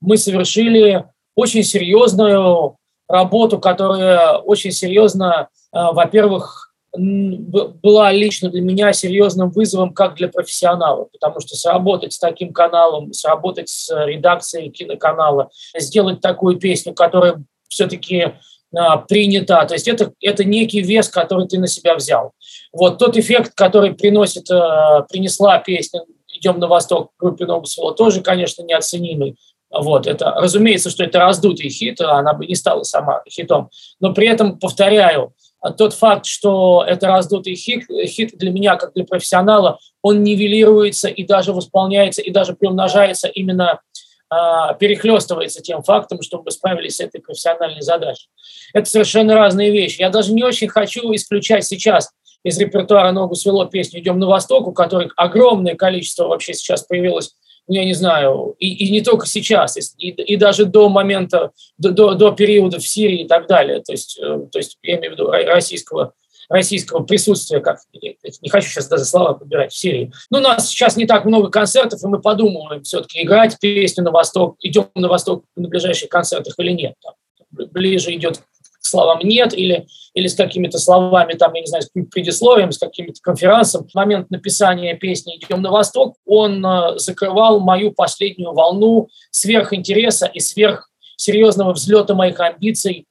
мы 0.00 0.18
совершили 0.18 1.06
очень 1.34 1.62
серьезную 1.62 2.76
работу, 3.08 3.58
которая 3.58 4.36
очень 4.36 4.70
серьезно, 4.70 5.48
э, 5.72 5.78
во-первых, 5.92 6.74
была 6.92 8.10
лично 8.12 8.48
для 8.48 8.62
меня 8.62 8.92
серьезным 8.92 9.50
вызовом 9.50 9.92
как 9.92 10.14
для 10.14 10.28
профессионала, 10.28 11.08
потому 11.12 11.40
что 11.40 11.54
сработать 11.54 12.14
с 12.14 12.18
таким 12.18 12.54
каналом, 12.54 13.12
сработать 13.12 13.68
с 13.68 13.90
редакцией 14.06 14.70
киноканала, 14.70 15.50
сделать 15.76 16.22
такую 16.22 16.58
песню, 16.58 16.94
которая 16.94 17.42
все-таки 17.68 18.32
а, 18.74 18.96
принята. 18.96 19.66
То 19.66 19.74
есть 19.74 19.88
это, 19.88 20.12
это 20.22 20.44
некий 20.44 20.80
вес, 20.80 21.10
который 21.10 21.46
ты 21.46 21.58
на 21.58 21.66
себя 21.66 21.96
взял. 21.96 22.32
Вот 22.72 22.96
тот 22.96 23.18
эффект, 23.18 23.52
который 23.54 23.92
приносит, 23.92 24.48
принесла 25.10 25.58
песня 25.58 26.00
«Идем 26.36 26.58
на 26.58 26.66
восток» 26.66 27.12
группе 27.18 27.46
«Ногу 27.46 27.66
свело», 27.66 27.92
тоже, 27.92 28.20
конечно, 28.20 28.62
неоценимый. 28.62 29.36
Вот, 29.70 30.06
это, 30.06 30.32
разумеется, 30.36 30.90
что 30.90 31.04
это 31.04 31.18
раздутый 31.18 31.68
хит, 31.68 32.00
она 32.00 32.34
бы 32.34 32.46
не 32.46 32.54
стала 32.54 32.82
сама 32.84 33.22
хитом. 33.28 33.70
Но 34.00 34.14
при 34.14 34.28
этом, 34.28 34.58
повторяю, 34.58 35.34
тот 35.76 35.92
факт, 35.92 36.26
что 36.26 36.84
это 36.86 37.08
раздутый 37.08 37.56
хит, 37.56 37.84
хит 38.06 38.36
для 38.36 38.50
меня, 38.50 38.76
как 38.76 38.92
для 38.94 39.04
профессионала, 39.04 39.78
он 40.02 40.22
нивелируется 40.22 41.08
и 41.08 41.24
даже 41.24 41.52
восполняется, 41.52 42.22
и 42.22 42.30
даже 42.30 42.54
приумножается 42.54 43.28
именно 43.28 43.80
а, 44.28 44.74
перехлестывается 44.74 45.62
тем 45.62 45.82
фактом, 45.82 46.20
что 46.22 46.42
мы 46.42 46.50
справились 46.50 46.96
с 46.96 47.00
этой 47.00 47.20
профессиональной 47.20 47.82
задачей. 47.82 48.28
Это 48.72 48.88
совершенно 48.88 49.34
разные 49.34 49.70
вещи. 49.70 50.00
Я 50.00 50.10
даже 50.10 50.32
не 50.32 50.42
очень 50.42 50.68
хочу 50.68 51.14
исключать 51.14 51.64
сейчас 51.64 52.10
из 52.46 52.58
репертуара 52.58 53.10
«Ногу 53.10 53.34
свело» 53.34 53.64
песню 53.66 54.00
«Идем 54.00 54.20
на 54.20 54.26
восток», 54.26 54.68
у 54.68 54.72
которой 54.72 55.10
огромное 55.16 55.74
количество 55.74 56.28
вообще 56.28 56.54
сейчас 56.54 56.82
появилось 56.84 57.34
ну, 57.68 57.74
я 57.74 57.84
не 57.84 57.94
знаю, 57.94 58.54
и, 58.60 58.72
и 58.72 58.92
не 58.92 59.00
только 59.00 59.26
сейчас, 59.26 59.76
и, 59.76 60.10
и 60.10 60.36
даже 60.36 60.66
до 60.66 60.88
момента, 60.88 61.50
до, 61.78 61.90
до, 61.90 62.14
до 62.14 62.30
периода 62.30 62.78
в 62.78 62.86
Сирии 62.86 63.22
и 63.22 63.26
так 63.26 63.48
далее, 63.48 63.82
то 63.82 63.90
есть, 63.90 64.20
э, 64.22 64.46
то 64.52 64.58
есть 64.60 64.78
я 64.84 64.98
имею 64.98 65.10
в 65.10 65.14
виду 65.14 65.30
российского 65.32 66.12
российского 66.48 67.02
присутствия, 67.02 67.58
как 67.58 67.80
не 67.92 68.48
хочу 68.48 68.68
сейчас 68.68 68.86
даже 68.86 69.04
слова 69.04 69.32
подбирать, 69.32 69.72
в 69.72 69.76
Сирии. 69.76 70.12
Но 70.30 70.38
у 70.38 70.42
нас 70.42 70.68
сейчас 70.68 70.96
не 70.96 71.04
так 71.04 71.24
много 71.24 71.50
концертов, 71.50 72.00
и 72.04 72.06
мы 72.06 72.20
подумываем 72.20 72.84
все-таки 72.84 73.20
играть 73.20 73.58
песню 73.58 74.04
на 74.04 74.12
восток, 74.12 74.54
идем 74.60 74.86
на 74.94 75.08
восток 75.08 75.42
на 75.56 75.66
ближайших 75.66 76.08
концертах 76.08 76.54
или 76.58 76.70
нет. 76.70 76.94
Там, 77.02 77.14
ближе 77.72 78.14
идет 78.14 78.42
словам 78.86 79.20
«нет» 79.22 79.52
или, 79.54 79.86
или 80.14 80.26
с 80.26 80.34
какими-то 80.34 80.78
словами, 80.78 81.34
там, 81.34 81.52
я 81.54 81.60
не 81.60 81.66
знаю, 81.66 81.82
с 81.82 81.90
предисловием, 82.10 82.72
с 82.72 82.78
каким-то 82.78 83.20
конферансом. 83.20 83.86
В 83.86 83.94
момент 83.94 84.30
написания 84.30 84.94
песни 84.94 85.36
«Идем 85.36 85.62
на 85.62 85.70
восток» 85.70 86.16
он 86.24 86.64
э, 86.64 86.98
закрывал 86.98 87.60
мою 87.60 87.92
последнюю 87.92 88.52
волну 88.52 89.08
сверхинтереса 89.30 90.26
и 90.26 90.40
сверхсерьезного 90.40 91.72
взлета 91.72 92.14
моих 92.14 92.40
амбиций 92.40 93.06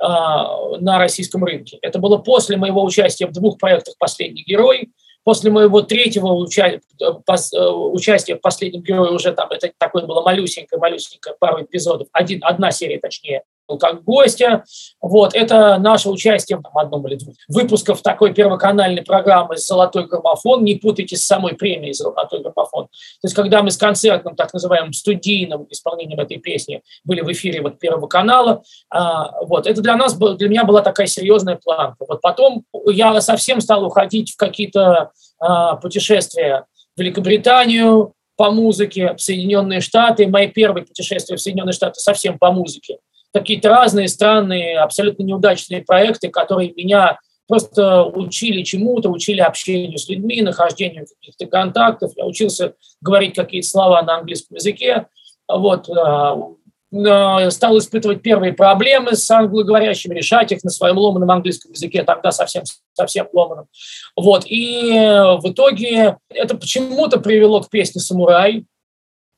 а, 0.00 0.78
на 0.78 0.98
российском 0.98 1.42
рынке. 1.42 1.78
Это 1.82 1.98
было 1.98 2.18
после 2.18 2.56
моего 2.56 2.84
участия 2.84 3.26
в 3.26 3.32
двух 3.32 3.58
проектах 3.58 3.94
«Последний 3.98 4.44
герой», 4.44 4.90
после 5.24 5.50
моего 5.50 5.82
третьего 5.82 6.28
уча- 6.28 6.80
э, 7.00 7.60
участия 7.68 8.36
в 8.36 8.40
«Последнем 8.40 8.82
герое» 8.82 9.10
уже 9.10 9.32
там, 9.32 9.50
это 9.50 9.72
такое 9.76 10.06
было 10.06 10.22
малюсенькое-малюсенькое, 10.22 11.34
пару 11.40 11.64
эпизодов, 11.64 12.06
один, 12.12 12.40
одна 12.44 12.70
серия 12.70 13.00
точнее, 13.00 13.42
как 13.76 14.02
гостя. 14.04 14.64
Вот, 15.00 15.34
это 15.34 15.78
наше 15.78 16.08
участие 16.08 16.58
в 16.58 16.78
одном 16.78 17.06
или 17.06 17.16
двух 17.16 17.34
выпусков 17.48 18.02
такой 18.02 18.32
первоканальной 18.32 19.02
программы 19.02 19.56
«Золотой 19.56 20.06
граммофон». 20.06 20.64
Не 20.64 20.76
путайте 20.76 21.16
с 21.16 21.24
самой 21.24 21.54
премией 21.54 21.92
«Золотой 21.92 22.40
граммофон». 22.40 22.84
То 22.86 23.24
есть, 23.24 23.34
когда 23.34 23.62
мы 23.62 23.70
с 23.70 23.76
концертным, 23.76 24.36
так 24.36 24.52
называемым 24.52 24.92
студийным 24.92 25.66
исполнением 25.70 26.20
этой 26.20 26.38
песни 26.38 26.82
были 27.04 27.20
в 27.20 27.30
эфире 27.32 27.60
вот 27.60 27.78
Первого 27.78 28.06
канала, 28.06 28.62
а, 28.90 29.42
вот, 29.44 29.66
это 29.66 29.82
для 29.82 29.96
нас, 29.96 30.16
для 30.16 30.48
меня 30.48 30.64
была 30.64 30.82
такая 30.82 31.06
серьезная 31.06 31.56
планка. 31.62 32.04
Вот 32.08 32.20
потом 32.20 32.64
я 32.86 33.20
совсем 33.20 33.60
стал 33.60 33.84
уходить 33.84 34.32
в 34.32 34.36
какие-то 34.36 35.10
а, 35.38 35.76
путешествия 35.76 36.64
в 36.96 37.00
Великобританию, 37.00 38.14
по 38.38 38.52
музыке, 38.52 39.14
в 39.14 39.20
Соединенные 39.20 39.80
Штаты. 39.80 40.28
Мои 40.28 40.46
первые 40.46 40.86
путешествия 40.86 41.36
в 41.36 41.40
Соединенные 41.40 41.72
Штаты 41.72 41.98
совсем 41.98 42.38
по 42.38 42.52
музыке 42.52 42.98
какие-то 43.32 43.68
разные 43.68 44.08
странные, 44.08 44.78
абсолютно 44.78 45.22
неудачные 45.22 45.82
проекты, 45.82 46.28
которые 46.28 46.72
меня 46.72 47.18
просто 47.46 48.04
учили 48.04 48.62
чему-то, 48.62 49.08
учили 49.08 49.40
общению 49.40 49.98
с 49.98 50.08
людьми, 50.08 50.42
нахождению 50.42 51.06
каких-то 51.06 51.46
контактов. 51.46 52.12
Я 52.16 52.26
учился 52.26 52.74
говорить 53.00 53.34
какие-то 53.34 53.66
слова 53.66 54.02
на 54.02 54.18
английском 54.18 54.56
языке. 54.56 55.06
Вот, 55.48 55.88
э, 55.88 57.50
стал 57.50 57.78
испытывать 57.78 58.22
первые 58.22 58.52
проблемы 58.54 59.14
с 59.14 59.30
англоговорящими, 59.30 60.14
решать 60.14 60.52
их 60.52 60.64
на 60.64 60.70
своем 60.70 60.96
ломаном 60.96 61.30
английском 61.30 61.72
языке, 61.72 62.02
тогда 62.02 62.30
совсем, 62.30 62.64
совсем 62.94 63.28
ломаном. 63.32 63.66
Вот, 64.16 64.44
и 64.46 64.90
в 65.42 65.50
итоге 65.50 66.16
это 66.30 66.56
почему-то 66.56 67.20
привело 67.20 67.60
к 67.60 67.68
песне 67.68 68.00
«Самурай», 68.00 68.64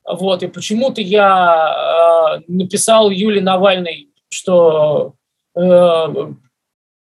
вот, 0.05 0.43
и 0.43 0.47
почему-то 0.47 1.01
я 1.01 2.37
э, 2.37 2.43
написал 2.47 3.09
Юле 3.09 3.41
Навальной, 3.41 4.09
что 4.29 5.13
э, 5.55 6.07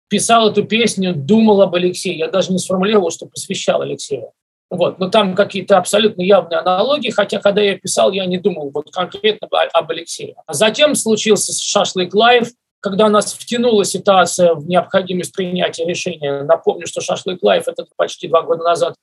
писал 0.09 0.51
эту 0.51 0.64
песню, 0.64 1.14
думал 1.14 1.62
об 1.62 1.75
Алексее. 1.75 2.18
Я 2.18 2.29
даже 2.29 2.53
не 2.53 2.59
сформулировал, 2.59 3.11
что 3.11 3.27
посвящал 3.27 3.83
Алексею. 3.83 4.33
Вот. 4.70 4.99
Но 4.99 5.09
там 5.09 5.35
какие-то 5.35 5.79
абсолютно 5.79 6.23
явные 6.23 6.59
аналогии, 6.59 7.11
хотя 7.11 7.38
когда 7.38 7.62
я 7.62 7.79
писал, 7.79 8.12
я 8.12 8.27
не 8.27 8.38
думал 8.38 8.70
вот 8.73 8.90
конкретно 8.90 9.49
об 9.73 9.90
Алексее. 9.90 10.35
А 10.47 10.53
затем 10.53 10.94
случился 10.94 11.53
шашлык 11.53 12.14
live, 12.14 12.48
когда 12.81 13.09
нас 13.09 13.33
втянула 13.33 13.85
ситуация 13.85 14.55
в 14.55 14.66
необходимость 14.66 15.33
принятия 15.33 15.87
решения. 15.87 16.42
Напомню, 16.42 16.87
что 16.87 17.01
шашлык 17.01 17.42
live – 17.42 17.66
это 17.66 17.87
почти 17.97 18.29
два 18.29 18.42
года 18.42 18.62
назад 18.62 18.94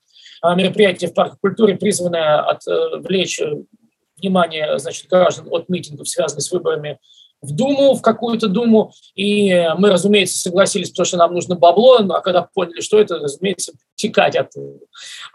мероприятие 0.44 1.10
в 1.10 1.14
парке 1.14 1.38
культуры, 1.42 1.78
призванное 1.78 2.40
отвлечь 2.40 3.40
э, 3.40 3.64
внимание 4.18 4.78
значит, 4.80 5.08
граждан 5.08 5.48
от 5.50 5.70
митингов, 5.70 6.08
связанных 6.08 6.44
с 6.44 6.52
выборами 6.52 7.00
в 7.42 7.56
Думу, 7.56 7.96
в 7.96 8.02
какую-то 8.02 8.48
Думу, 8.48 8.94
и 9.16 9.68
мы, 9.78 9.90
разумеется, 9.90 10.38
согласились, 10.38 10.92
потому 10.92 11.06
что 11.06 11.18
нам 11.18 11.34
нужно 11.34 11.56
бабло, 11.56 11.98
а 11.98 12.22
когда 12.22 12.48
поняли, 12.54 12.82
что 12.82 13.00
это, 13.00 13.16
разумеется, 13.16 13.74
текать 13.96 14.36
оттуда. 14.36 14.78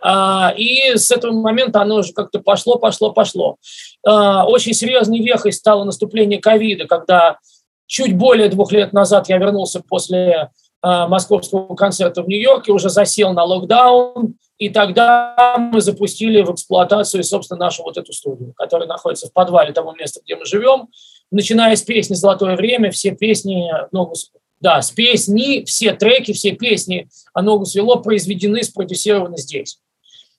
А, 0.00 0.52
и 0.56 0.96
с 0.96 1.10
этого 1.10 1.32
момента 1.32 1.82
оно 1.82 1.96
уже 1.96 2.12
как-то 2.12 2.38
пошло, 2.38 2.78
пошло, 2.78 3.12
пошло. 3.12 3.56
А, 4.06 4.46
очень 4.46 4.72
серьезной 4.72 5.18
вехой 5.20 5.52
стало 5.52 5.82
наступление 5.84 6.40
ковида, 6.40 6.86
когда 6.86 7.38
чуть 7.86 8.16
более 8.16 8.48
двух 8.48 8.70
лет 8.72 8.92
назад 8.92 9.28
я 9.28 9.38
вернулся 9.38 9.80
после 9.80 10.50
московского 11.08 11.74
концерта 11.74 12.22
в 12.22 12.28
Нью-Йорке, 12.28 12.72
уже 12.72 12.88
засел 12.90 13.32
на 13.32 13.44
локдаун, 13.44 14.34
и 14.58 14.68
тогда 14.68 15.56
мы 15.58 15.80
запустили 15.80 16.42
в 16.42 16.52
эксплуатацию, 16.52 17.24
собственно, 17.24 17.60
нашу 17.60 17.82
вот 17.82 17.98
эту 17.98 18.12
студию, 18.12 18.54
которая 18.56 18.88
находится 18.88 19.28
в 19.28 19.32
подвале 19.32 19.72
того 19.72 19.92
места, 19.92 20.20
где 20.24 20.36
мы 20.36 20.44
живем. 20.44 20.88
Начиная 21.30 21.76
с 21.76 21.82
песни 21.82 22.14
«Золотое 22.14 22.56
время», 22.56 22.90
все 22.90 23.10
песни 23.10 23.70
«Ногу 23.92 24.14
да, 24.60 24.80
с 24.80 24.90
песни, 24.90 25.64
все 25.64 25.92
треки, 25.92 26.32
все 26.32 26.52
песни 26.52 27.08
о 27.34 27.42
«Ногу 27.42 27.66
свело» 27.66 27.96
произведены, 27.96 28.62
спродюсированы 28.62 29.36
здесь. 29.36 29.78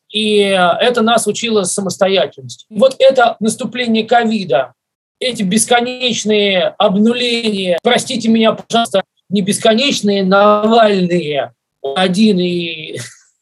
И 0.09 0.37
это 0.39 1.01
нас 1.01 1.27
учило 1.27 1.63
самостоятельности. 1.63 2.65
Вот 2.69 2.95
это 2.97 3.35
наступление 3.39 4.05
ковида, 4.05 4.73
эти 5.19 5.43
бесконечные 5.43 6.63
обнуления, 6.77 7.77
простите 7.83 8.29
меня, 8.29 8.53
пожалуйста, 8.53 9.03
не 9.29 9.41
бесконечные 9.41 10.23
Навальные, 10.23 11.53
один 11.95 12.39
и 12.39 12.97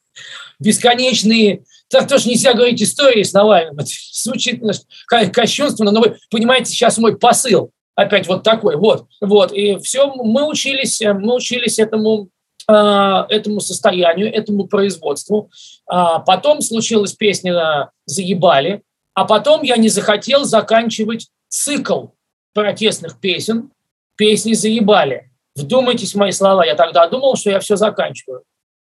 бесконечные 0.59 1.63
так 1.89 2.07
тоже 2.07 2.29
нельзя 2.29 2.53
говорить 2.53 2.81
истории 2.81 3.23
с 3.23 3.33
Навальным. 3.33 3.77
Это 3.77 3.89
звучит 4.11 4.61
кощунственно, 5.07 5.91
но 5.91 6.01
вы 6.01 6.17
понимаете 6.29 6.71
сейчас 6.71 6.97
мой 6.97 7.17
посыл. 7.17 7.71
Опять 7.95 8.27
вот 8.27 8.43
такой, 8.43 8.75
вот, 8.75 9.05
вот. 9.21 9.53
И 9.53 9.77
все, 9.77 10.13
мы 10.13 10.45
учились, 10.49 10.99
мы 11.01 11.35
учились 11.35 11.79
этому, 11.79 12.27
э, 12.67 13.23
этому 13.29 13.61
состоянию, 13.61 14.33
этому 14.33 14.67
производству. 14.67 15.49
А 15.87 16.19
потом 16.19 16.61
случилась 16.61 17.13
песня 17.13 17.89
«Заебали», 18.05 18.81
а 19.13 19.23
потом 19.23 19.61
я 19.61 19.77
не 19.77 19.87
захотел 19.87 20.43
заканчивать 20.43 21.29
цикл 21.47 22.07
протестных 22.53 23.17
песен 23.21 23.71
«Песни 24.17 24.51
заебали». 24.51 25.29
Вдумайтесь 25.55 26.13
в 26.13 26.17
мои 26.17 26.31
слова. 26.31 26.65
Я 26.65 26.75
тогда 26.75 27.07
думал, 27.07 27.35
что 27.35 27.49
я 27.49 27.59
все 27.59 27.75
заканчиваю 27.75 28.43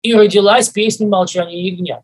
и 0.05 0.15
родилась 0.15 0.69
песня 0.69 1.09
«Молчание 1.09 1.67
ягнят». 1.67 2.03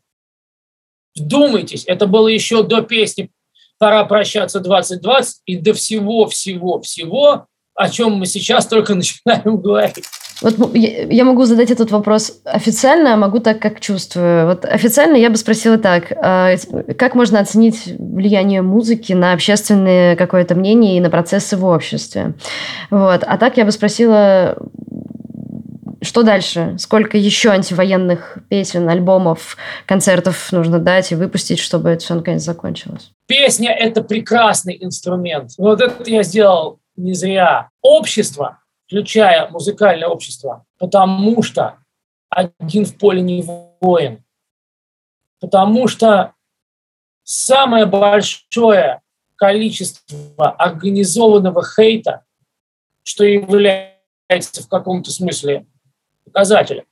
Вдумайтесь, 1.14 1.85
это 1.87 2.07
было 2.07 2.29
еще 2.29 2.62
до 2.62 2.81
песни 2.83 3.31
«Пора 3.79 4.05
прощаться 4.05 4.61
2020» 4.61 5.27
и 5.44 5.57
до 5.57 5.75
всего-всего-всего, 5.75 7.46
о 7.75 7.90
чем 7.90 8.14
мы 8.14 8.27
сейчас 8.27 8.66
только 8.66 8.94
начинаем 8.96 9.61
говорить. 9.61 10.07
Вот 10.42 10.74
я 10.74 11.24
могу 11.24 11.44
задать 11.44 11.70
этот 11.70 11.90
вопрос 11.90 12.40
официально, 12.44 13.14
а 13.14 13.16
могу 13.16 13.40
так, 13.40 13.59
как 13.59 13.81
чувствую. 13.81 14.46
Вот 14.46 14.64
официально 14.64 15.16
я 15.16 15.29
бы 15.29 15.37
спросила 15.37 15.76
так. 15.76 16.12
А, 16.12 16.55
как 16.96 17.14
можно 17.14 17.40
оценить 17.40 17.94
влияние 17.98 18.62
музыки 18.62 19.12
на 19.12 19.33
общественное 19.33 20.16
какое-то 20.16 20.55
мнение 20.55 20.96
и 20.96 21.00
на 21.00 21.11
процессы 21.11 21.57
в 21.57 21.64
обществе? 21.64 22.35
Вот. 22.90 23.22
А 23.26 23.37
так 23.37 23.59
я 23.59 23.64
бы 23.64 23.70
спросила, 23.70 24.57
что 26.03 26.22
дальше? 26.22 26.76
Сколько 26.79 27.18
еще 27.18 27.50
антивоенных 27.50 28.38
песен, 28.48 28.88
альбомов, 28.88 29.59
концертов 29.85 30.50
нужно 30.53 30.79
дать 30.79 31.12
и 31.12 31.14
выпустить, 31.14 31.59
чтобы 31.59 31.90
это 31.90 32.03
все 32.03 32.14
наконец 32.14 32.42
закончилось? 32.42 33.12
Песня– 33.26 33.70
это 33.79 34.03
прекрасный 34.03 34.79
инструмент. 34.81 35.50
Вот 35.59 35.83
это 35.83 36.09
я 36.11 36.22
сделал 36.22 36.81
не 36.96 37.12
зря. 37.12 37.68
Общество 37.83 38.60
включая 38.90 39.48
музыкальное 39.50 40.09
общество, 40.09 40.66
потому 40.76 41.44
что 41.44 41.79
один 42.29 42.85
в 42.85 42.98
поле 42.98 43.22
не 43.22 43.44
воин, 43.81 44.24
потому 45.38 45.87
что 45.87 46.35
самое 47.22 47.87
большое 47.87 49.00
количество 49.37 50.50
организованного 50.50 51.64
хейта, 51.64 52.24
что 53.05 53.22
является 53.22 54.64
в 54.64 54.68
каком-то 54.68 55.12
смысле 55.12 55.66
показателем. 56.24 56.87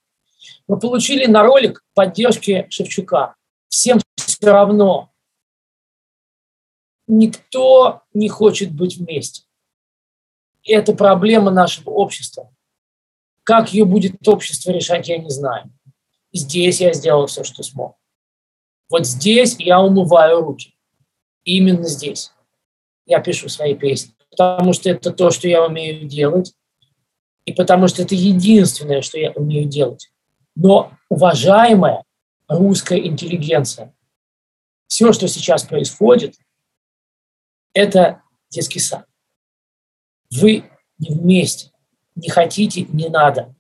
Мы 0.69 0.79
получили 0.79 1.27
на 1.27 1.43
ролик 1.43 1.85
поддержки 1.95 2.69
Шевчука. 2.71 3.35
Всем 3.69 3.99
все 4.15 4.53
равно. 4.53 5.11
Никто 7.09 8.03
не 8.15 8.29
хочет 8.29 8.73
быть 8.73 8.99
вместе. 8.99 9.48
Это 10.65 10.95
проблема 10.95 11.51
нашего 11.51 11.91
общества. 11.91 12.53
Как 13.43 13.73
ее 13.73 13.85
будет 13.85 14.27
общество 14.29 14.71
решать, 14.71 15.09
я 15.09 15.19
не 15.19 15.31
знаю. 15.31 15.71
Здесь 16.33 16.81
я 16.81 16.93
сделал 16.93 17.27
все, 17.27 17.45
что 17.45 17.63
смог. 17.63 17.97
Вот 18.91 19.07
здесь 19.07 19.57
я 19.59 19.81
умываю 19.81 20.43
руки. 20.43 20.75
Именно 21.45 21.85
здесь 21.85 22.33
я 23.07 23.21
пишу 23.21 23.49
свои 23.49 23.75
песни. 23.75 24.15
Потому 24.31 24.73
что 24.73 24.91
это 24.91 25.11
то, 25.11 25.31
что 25.31 25.49
я 25.49 25.65
умею 25.65 26.07
делать. 26.07 26.55
И 27.47 27.53
потому 27.53 27.89
что 27.89 28.03
это 28.03 28.15
единственное, 28.15 29.01
что 29.01 29.19
я 29.19 29.33
умею 29.33 29.67
делать. 29.67 30.13
Но, 30.55 30.93
уважаемая 31.09 32.05
русская 32.47 32.99
интеллигенция, 32.99 33.95
все, 34.87 35.13
что 35.13 35.29
сейчас 35.29 35.65
происходит, 35.65 36.35
это 37.73 38.23
детский 38.51 38.81
сад. 38.81 39.08
Вы 40.31 40.65
не 40.99 41.15
вместе, 41.15 41.71
не 42.15 42.29
хотите, 42.29 42.83
не 42.83 43.09
надо. 43.09 43.55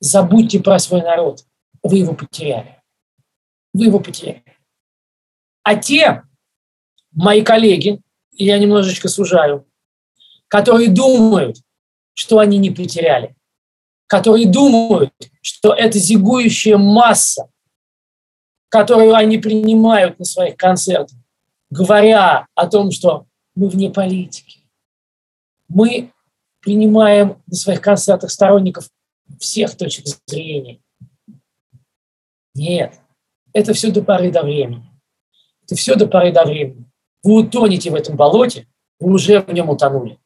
Забудьте 0.00 0.60
про 0.60 0.78
свой 0.78 1.02
народ. 1.02 1.44
Вы 1.82 1.98
его 1.98 2.14
потеряли. 2.14 2.80
Вы 3.72 3.86
его 3.86 4.00
потеряли. 4.00 4.44
А 5.62 5.74
те 5.74 6.22
мои 7.12 7.42
коллеги, 7.42 8.00
я 8.32 8.58
немножечко 8.58 9.08
сужаю, 9.08 9.66
которые 10.48 10.88
думают, 10.88 11.58
что 12.14 12.38
они 12.38 12.58
не 12.58 12.70
потеряли, 12.70 13.34
которые 14.06 14.46
думают, 14.46 15.12
что 15.42 15.72
это 15.72 15.98
зигующая 15.98 16.76
масса, 16.76 17.50
которую 18.68 19.14
они 19.14 19.38
принимают 19.38 20.18
на 20.18 20.24
своих 20.24 20.56
концертах, 20.56 21.18
говоря 21.70 22.46
о 22.54 22.66
том, 22.68 22.90
что 22.90 23.26
мы 23.54 23.68
вне 23.68 23.90
политики. 23.90 24.65
Мы 25.68 26.12
принимаем 26.60 27.42
на 27.46 27.54
своих 27.54 27.80
концертах 27.80 28.30
сторонников 28.30 28.88
всех 29.38 29.76
точек 29.76 30.06
зрения. 30.26 30.80
Нет, 32.54 33.00
это 33.52 33.72
все 33.72 33.90
до 33.90 34.02
поры 34.02 34.30
до 34.30 34.42
времени. 34.42 34.90
Это 35.64 35.74
все 35.74 35.94
до 35.96 36.06
поры 36.06 36.32
до 36.32 36.44
времени. 36.44 36.90
Вы 37.22 37.40
утонете 37.40 37.90
в 37.90 37.94
этом 37.94 38.16
болоте, 38.16 38.66
вы 38.98 39.12
уже 39.12 39.40
в 39.40 39.52
нем 39.52 39.68
утонули. 39.68 40.18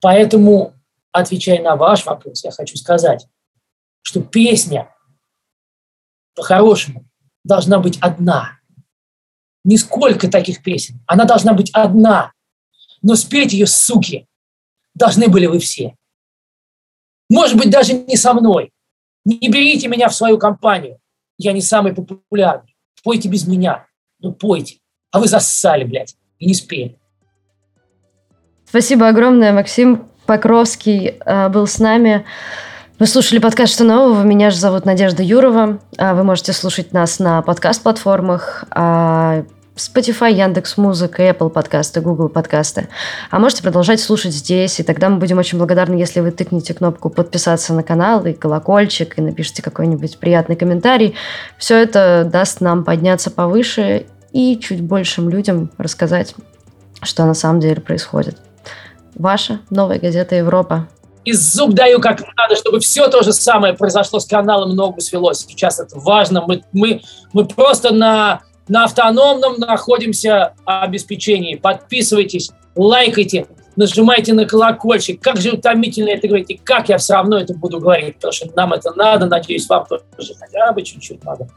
Поэтому, 0.00 0.74
отвечая 1.12 1.62
на 1.62 1.76
ваш 1.76 2.04
вопрос, 2.04 2.44
я 2.44 2.50
хочу 2.50 2.76
сказать, 2.76 3.26
что 4.02 4.20
песня 4.20 4.94
по-хорошему 6.34 7.06
должна 7.42 7.78
быть 7.78 7.98
одна. 8.00 8.58
Нисколько 9.64 10.30
таких 10.30 10.62
песен. 10.62 11.00
Она 11.06 11.24
должна 11.24 11.54
быть 11.54 11.70
одна. 11.72 12.33
Но 13.04 13.16
спеть 13.16 13.52
ее, 13.52 13.66
суки, 13.66 14.26
должны 14.94 15.28
были 15.28 15.44
вы 15.44 15.58
все. 15.58 15.94
Может 17.28 17.58
быть, 17.58 17.68
даже 17.68 17.92
не 17.92 18.16
со 18.16 18.32
мной. 18.32 18.72
Не 19.26 19.48
берите 19.50 19.88
меня 19.88 20.08
в 20.08 20.14
свою 20.14 20.38
компанию. 20.38 20.98
Я 21.36 21.52
не 21.52 21.60
самый 21.60 21.92
популярный. 21.92 22.74
Пойте 23.02 23.28
без 23.28 23.46
меня. 23.46 23.86
Ну, 24.20 24.32
пойте. 24.32 24.78
А 25.10 25.20
вы 25.20 25.28
зассали, 25.28 25.84
блядь, 25.84 26.16
и 26.38 26.46
не 26.46 26.54
спели. 26.54 26.98
Спасибо 28.66 29.08
огромное, 29.08 29.52
Максим 29.52 30.08
Покровский 30.24 31.08
э, 31.08 31.48
был 31.50 31.66
с 31.66 31.78
нами. 31.78 32.24
Вы 32.98 33.06
слушали 33.06 33.38
подкаст 33.38 33.74
«Что 33.74 33.84
нового?». 33.84 34.22
Меня 34.22 34.48
же 34.48 34.56
зовут 34.56 34.86
Надежда 34.86 35.22
Юрова. 35.22 35.78
А 35.98 36.14
вы 36.14 36.24
можете 36.24 36.54
слушать 36.54 36.94
нас 36.94 37.18
на 37.18 37.42
подкаст-платформах 37.42 38.64
а, 38.70 39.44
Spotify, 39.76 40.32
Яндекс 40.32 40.76
Музыка, 40.76 41.28
Apple 41.28 41.50
подкасты, 41.50 42.00
Google 42.00 42.28
подкасты. 42.28 42.88
А 43.30 43.40
можете 43.40 43.64
продолжать 43.64 44.00
слушать 44.00 44.32
здесь, 44.32 44.78
и 44.78 44.84
тогда 44.84 45.08
мы 45.08 45.16
будем 45.18 45.38
очень 45.38 45.58
благодарны, 45.58 45.96
если 45.96 46.20
вы 46.20 46.30
тыкнете 46.30 46.74
кнопку 46.74 47.10
подписаться 47.10 47.74
на 47.74 47.82
канал 47.82 48.24
и 48.24 48.34
колокольчик, 48.34 49.18
и 49.18 49.20
напишите 49.20 49.62
какой-нибудь 49.62 50.18
приятный 50.18 50.54
комментарий. 50.54 51.16
Все 51.58 51.76
это 51.76 52.28
даст 52.30 52.60
нам 52.60 52.84
подняться 52.84 53.32
повыше 53.32 54.06
и 54.32 54.56
чуть 54.60 54.80
большим 54.80 55.28
людям 55.28 55.72
рассказать, 55.76 56.36
что 57.02 57.24
на 57.24 57.34
самом 57.34 57.58
деле 57.58 57.80
происходит. 57.80 58.38
Ваша 59.16 59.58
новая 59.70 59.98
газета 59.98 60.36
«Европа» 60.36 60.88
и 61.24 61.32
зуб 61.32 61.72
даю 61.72 62.00
как 62.00 62.20
надо, 62.36 62.54
чтобы 62.54 62.80
все 62.80 63.08
то 63.08 63.22
же 63.22 63.32
самое 63.32 63.72
произошло 63.72 64.20
с 64.20 64.26
каналом 64.26 64.76
«Ногу 64.76 65.00
свелось». 65.00 65.38
Сейчас 65.38 65.80
это 65.80 65.98
важно. 65.98 66.44
Мы, 66.46 66.62
мы, 66.72 67.00
мы 67.32 67.46
просто 67.46 67.94
на, 67.94 68.42
на 68.68 68.84
автономном 68.84 69.58
находимся 69.58 70.54
обеспечении. 70.64 71.56
Подписывайтесь, 71.56 72.50
лайкайте, 72.74 73.46
нажимайте 73.76 74.32
на 74.32 74.46
колокольчик. 74.46 75.20
Как 75.20 75.36
же 75.36 75.52
утомительно 75.52 76.10
это 76.10 76.28
говорить, 76.28 76.50
и 76.50 76.56
как 76.56 76.88
я 76.88 76.98
все 76.98 77.14
равно 77.14 77.38
это 77.38 77.54
буду 77.54 77.80
говорить, 77.80 78.16
потому 78.16 78.32
что 78.32 78.48
нам 78.54 78.72
это 78.72 78.92
надо, 78.94 79.26
надеюсь, 79.26 79.68
вам 79.68 79.86
тоже 79.86 80.34
хотя 80.38 80.72
бы 80.72 80.82
чуть-чуть 80.82 81.22
надо. 81.24 81.48